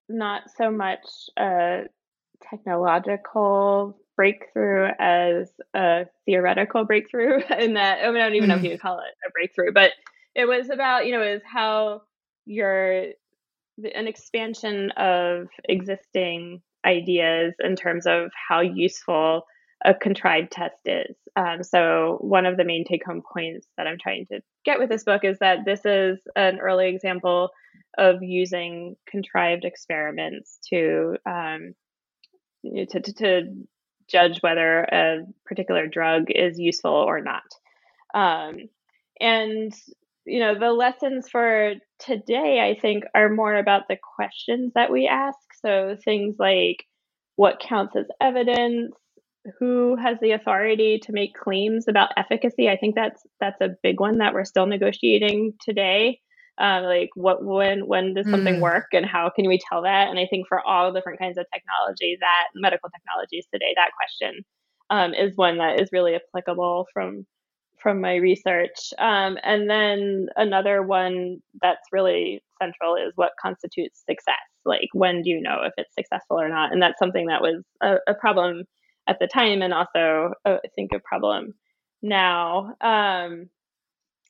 [0.09, 1.07] not so much
[1.37, 1.83] uh,
[2.51, 8.61] technological breakthrough as a theoretical breakthrough in that I, mean, I don't even know if
[8.61, 8.65] mm.
[8.65, 9.93] you would call it a breakthrough, but
[10.35, 12.03] it was about, you know, is how
[12.47, 13.07] your
[13.95, 19.43] an expansion of existing ideas in terms of how useful
[19.85, 21.17] a contrived test is.
[21.37, 24.89] Um, so one of the main take home points that I'm trying to get with
[24.89, 27.51] this book is that this is an early example
[27.99, 31.75] of using contrived experiments to um,
[32.65, 33.43] to, to, to
[34.09, 37.43] judge whether a particular drug is useful or not.
[38.15, 38.57] Um,
[39.21, 39.73] and
[40.27, 45.07] you know the lessons for today i think are more about the questions that we
[45.07, 45.39] ask.
[45.65, 46.85] So things like
[47.37, 48.95] what counts as evidence?
[49.59, 52.69] Who has the authority to make claims about efficacy?
[52.69, 56.21] I think that's that's a big one that we're still negotiating today
[56.59, 58.61] um, like what when when does something mm.
[58.61, 60.09] work and how can we tell that?
[60.09, 64.45] And i think for all different kinds of technology that medical technologies today that question
[64.91, 67.27] um, is one that is really applicable from
[67.85, 68.95] from my research.
[68.99, 74.35] Um, and then another one that's really central is what constitutes success.
[74.65, 76.73] Like when do you know if it's successful or not?
[76.73, 78.65] And that's something that was a, a problem
[79.07, 81.53] at the time and also uh, i think a problem
[82.03, 82.75] now.
[82.81, 83.51] Um,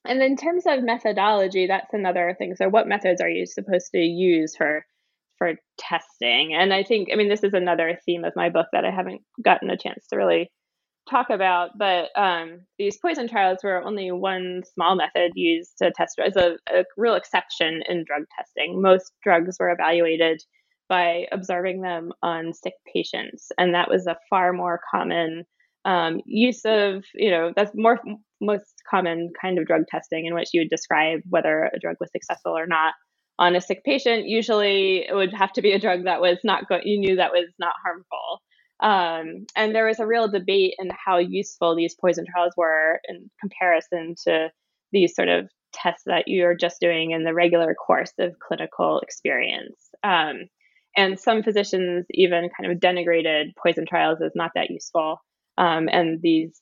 [0.05, 2.55] and in terms of methodology, that's another thing.
[2.57, 4.84] So, what methods are you supposed to use for
[5.38, 6.55] for testing?
[6.55, 9.22] And I think, I mean, this is another theme of my book that I haven't
[9.42, 10.50] gotten a chance to really
[11.09, 11.70] talk about.
[11.78, 16.57] But um, these poison trials were only one small method used to test as a,
[16.70, 18.80] a real exception in drug testing.
[18.80, 20.42] Most drugs were evaluated
[20.88, 25.44] by observing them on sick patients, and that was a far more common
[25.84, 28.00] um, use of you know that's more
[28.45, 32.11] most common kind of drug testing in which you would describe whether a drug was
[32.12, 32.95] successful or not
[33.38, 36.68] on a sick patient usually it would have to be a drug that was not
[36.68, 38.40] go- you knew that was not harmful
[38.80, 43.30] um, and there was a real debate in how useful these poison trials were in
[43.40, 44.51] comparison to
[44.92, 49.88] these sort of tests that you're just doing in the regular course of clinical experience.
[50.03, 50.47] Um,
[50.97, 55.18] and some physicians even kind of denigrated poison trials as not that useful.
[55.59, 56.61] Um, and these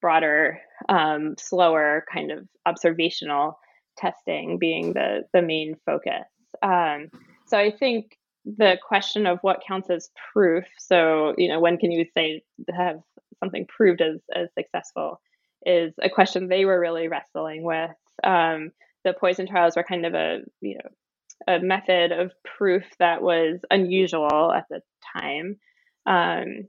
[0.00, 3.58] broader, um, slower kind of observational
[3.96, 6.26] testing being the the main focus.
[6.62, 7.08] Um,
[7.46, 10.64] so I think the question of what counts as proof.
[10.78, 12.42] So you know, when can you say
[12.74, 13.00] have
[13.38, 15.20] something proved as as successful?
[15.66, 17.90] Is a question they were really wrestling with.
[18.24, 18.72] Um,
[19.04, 23.60] the poison trials were kind of a you know a method of proof that was
[23.70, 24.80] unusual at the
[25.18, 25.56] time.
[26.06, 26.68] Um,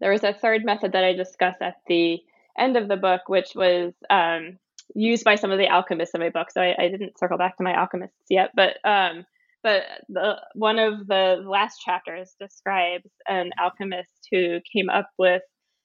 [0.00, 2.20] there was a third method that I discussed at the
[2.58, 4.58] end of the book, which was um,
[4.94, 6.50] used by some of the alchemists in my book.
[6.50, 9.24] So I, I didn't circle back to my alchemists yet, but um,
[9.62, 15.42] but the one of the last chapters describes an alchemist who came up with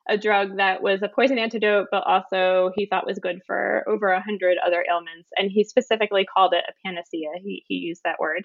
[0.10, 4.08] a drug that was a poison antidote, but also he thought was good for over
[4.08, 7.30] a hundred other ailments, and he specifically called it a panacea.
[7.44, 8.44] He he used that word.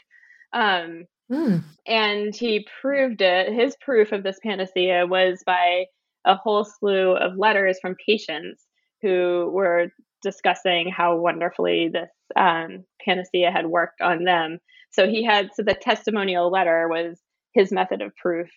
[0.52, 1.62] Um, mm.
[1.86, 3.52] And he proved it.
[3.52, 5.86] His proof of this panacea was by
[6.24, 8.64] a whole slew of letters from patients
[9.02, 9.88] who were
[10.22, 14.58] discussing how wonderfully this um, panacea had worked on them.
[14.92, 17.20] So he had, so the testimonial letter was
[17.54, 18.48] his method of proof,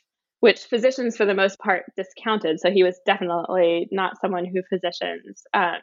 [0.42, 2.60] which physicians for the most part discounted.
[2.60, 5.80] So he was definitely not someone who physicians um,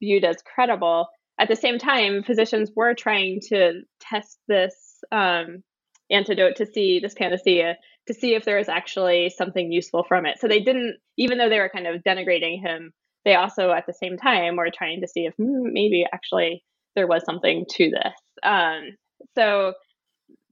[0.00, 1.08] viewed as credible.
[1.38, 5.62] At the same time, physicians were trying to test this um,
[6.10, 7.76] antidote to see this panacea
[8.06, 10.38] to see if there was actually something useful from it.
[10.38, 12.92] So they didn't, even though they were kind of denigrating him
[13.26, 17.08] they also at the same time were trying to see if hmm, maybe actually there
[17.08, 18.14] was something to this.
[18.42, 18.96] Um,
[19.36, 19.74] so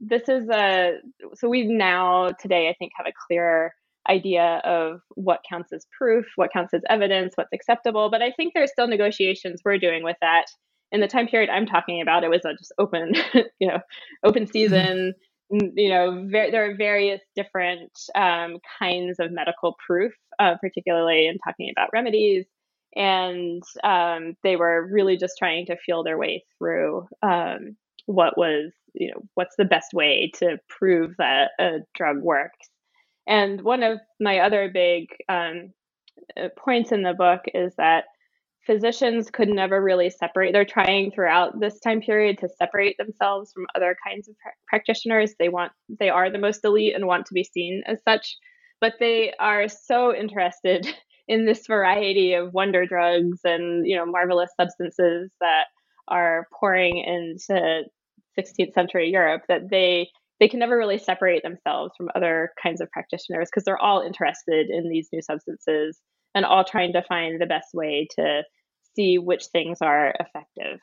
[0.01, 0.97] this is a
[1.35, 3.73] so we now today I think have a clearer
[4.11, 8.11] idea of what counts as proof, what counts as evidence, what's acceptable.
[8.11, 10.45] But I think there's still negotiations we're doing with that.
[10.91, 13.15] In the time period I'm talking about, it was a just open,
[13.61, 13.79] you know,
[14.25, 14.53] open mm-hmm.
[14.53, 15.15] season.
[15.51, 21.39] You know, ver- there are various different um, kinds of medical proof, uh, particularly in
[21.39, 22.47] talking about remedies.
[22.97, 27.77] And um, they were really just trying to feel their way through um,
[28.07, 32.69] what was you know what's the best way to prove that a drug works.
[33.27, 35.73] And one of my other big um,
[36.41, 38.07] uh, points in the book is that
[38.67, 43.67] physicians could never really separate they're trying throughout this time period to separate themselves from
[43.75, 44.35] other kinds of
[44.67, 45.35] practitioners.
[45.39, 48.37] They want they are the most elite and want to be seen as such
[48.85, 50.87] but they are so interested
[51.29, 55.65] in this variety of wonder drugs and you know marvelous substances that
[56.07, 57.83] are pouring into
[58.39, 60.09] 16th century Europe that they
[60.39, 64.69] they can never really separate themselves from other kinds of practitioners because they're all interested
[64.69, 65.99] in these new substances
[66.35, 68.43] and all trying to find the best way to
[68.95, 70.81] see which things are effective.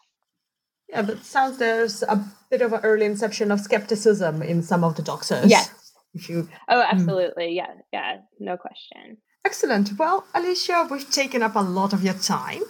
[0.89, 4.95] Yeah, but sounds there's a bit of an early inception of skepticism in some of
[4.95, 5.49] the doctors.
[5.49, 5.70] Yes.
[6.14, 6.88] If you, oh, hmm.
[6.91, 7.54] absolutely.
[7.54, 7.56] Mm.
[7.56, 9.16] Yeah, yeah, no question.
[9.45, 9.97] Excellent.
[9.97, 12.64] Well, Alisha, we've taken up a lot of your time.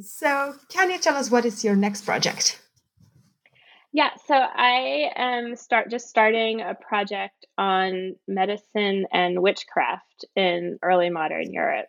[0.00, 2.60] So, can you tell us what is your next project?
[3.92, 11.10] Yeah, so I am start just starting a project on medicine and witchcraft in early
[11.10, 11.88] modern Europe.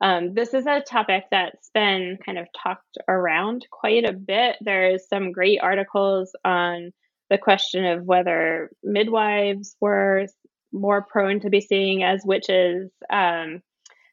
[0.00, 4.56] Um, this is a topic that's been kind of talked around quite a bit.
[4.60, 6.92] There's some great articles on
[7.30, 10.26] the question of whether midwives were
[10.72, 12.90] more prone to be seen as witches.
[13.10, 13.62] Um,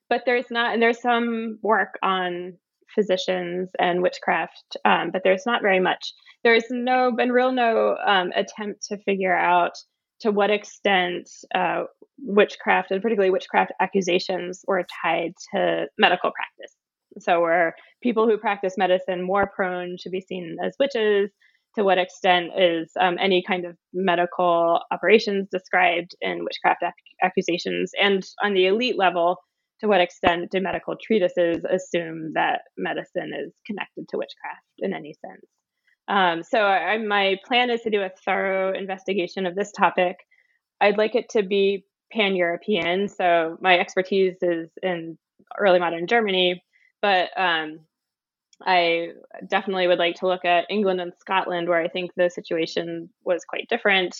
[0.09, 2.57] but there's not, and there's some work on
[2.93, 6.13] physicians and witchcraft, um, but there's not very much.
[6.43, 9.73] There's no been real no um, attempt to figure out
[10.23, 11.83] to what extent uh,
[12.19, 16.75] witchcraft and particularly witchcraft accusations were tied to medical practice.
[17.19, 21.29] So were people who practice medicine more prone to be seen as witches?
[21.75, 26.93] to what extent is um, any kind of medical operations described in witchcraft ac-
[27.23, 27.91] accusations?
[27.99, 29.37] And on the elite level,
[29.79, 35.15] to what extent do medical treatises assume that medicine is connected to witchcraft in any
[35.25, 35.45] sense?
[36.07, 40.17] Um, so I, my plan is to do a thorough investigation of this topic.
[40.81, 43.07] I'd like it to be pan-European.
[43.07, 45.17] So my expertise is in
[45.57, 46.63] early modern Germany,
[47.01, 47.79] but um,
[48.65, 49.09] I
[49.47, 53.45] definitely would like to look at England and Scotland, where I think the situation was
[53.45, 54.15] quite different.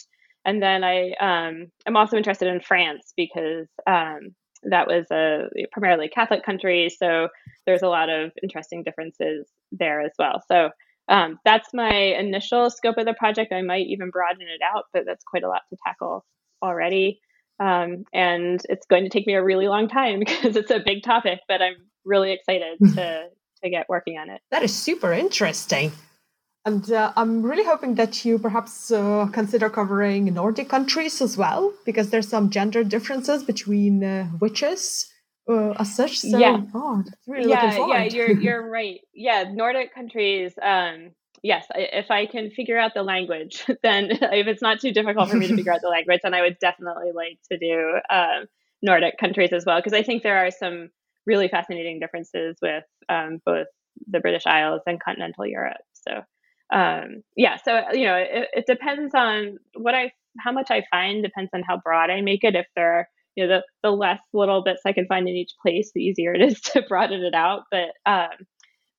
[0.46, 6.10] And then I um, am also interested in France because um, that was a primarily
[6.10, 7.30] Catholic country, so
[7.66, 10.42] there's a lot of interesting differences there as well.
[10.48, 10.70] So
[11.10, 13.51] um, that's my initial scope of the project.
[13.51, 16.26] I might even broaden it out, but that's quite a lot to tackle
[16.62, 17.20] already.
[17.60, 21.04] Um, and it's going to take me a really long time because it's a big
[21.04, 21.76] topic, but I'm
[22.06, 23.28] really excited to
[23.64, 24.41] to get working on it.
[24.51, 25.93] That is super interesting.
[26.66, 31.74] And uh, I'm really hoping that you perhaps uh, consider covering Nordic countries as well,
[31.86, 35.12] because there's some gender differences between uh, witches
[35.50, 36.20] uh, as such.
[36.20, 38.04] So, yeah, oh, really yeah, yeah.
[38.04, 39.00] You're you're right.
[39.14, 40.54] Yeah, Nordic countries.
[40.62, 45.30] Um, yes, if I can figure out the language, then if it's not too difficult
[45.30, 48.46] for me to figure out the language, then I would definitely like to do um,
[48.82, 50.89] Nordic countries as well, because I think there are some
[51.26, 53.68] really fascinating differences with um, both
[54.08, 55.78] the British Isles and continental Europe.
[55.94, 56.22] So
[56.74, 61.22] um, yeah, so you know, it, it, depends on what I, how much I find
[61.22, 62.56] depends on how broad I make it.
[62.56, 65.54] If there are, you know, the, the less little bits I can find in each
[65.62, 67.64] place, the easier it is to broaden it out.
[67.72, 68.30] But, um,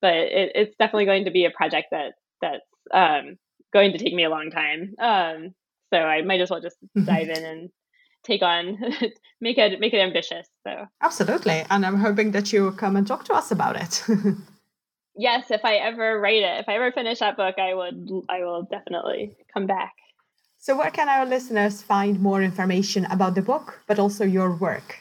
[0.00, 3.36] but it, it's definitely going to be a project that that's um,
[3.72, 4.94] going to take me a long time.
[4.98, 5.54] Um,
[5.92, 7.70] so I might as well just dive in and
[8.24, 8.78] take on,
[9.40, 10.48] make it make it ambitious.
[10.66, 14.02] So absolutely, and I'm hoping that you will come and talk to us about it.
[15.16, 18.44] yes, if I ever write it, if I ever finish that book, I would, I
[18.44, 19.92] will definitely come back.
[20.64, 24.96] So, where can our listeners find more information about the book, but also your work?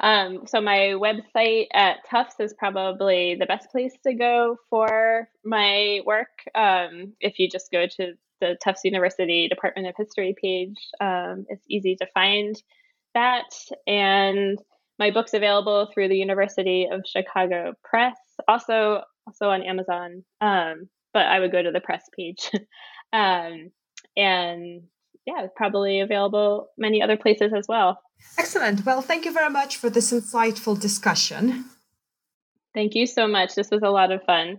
[0.00, 6.00] Um, so, my website at Tufts is probably the best place to go for my
[6.06, 6.30] work.
[6.54, 11.66] Um, if you just go to the Tufts University Department of History page, um, it's
[11.68, 12.56] easy to find
[13.12, 13.54] that.
[13.86, 14.58] And
[14.98, 18.16] my book's available through the University of Chicago Press.
[18.48, 20.24] Also, also on Amazon.
[20.40, 22.50] Um, but I would go to the press page.
[23.12, 23.70] um,
[24.16, 24.84] and
[25.26, 28.00] yeah, probably available many other places as well.
[28.38, 28.84] Excellent.
[28.84, 31.64] Well, thank you very much for this insightful discussion.
[32.74, 33.54] Thank you so much.
[33.54, 34.58] This was a lot of fun.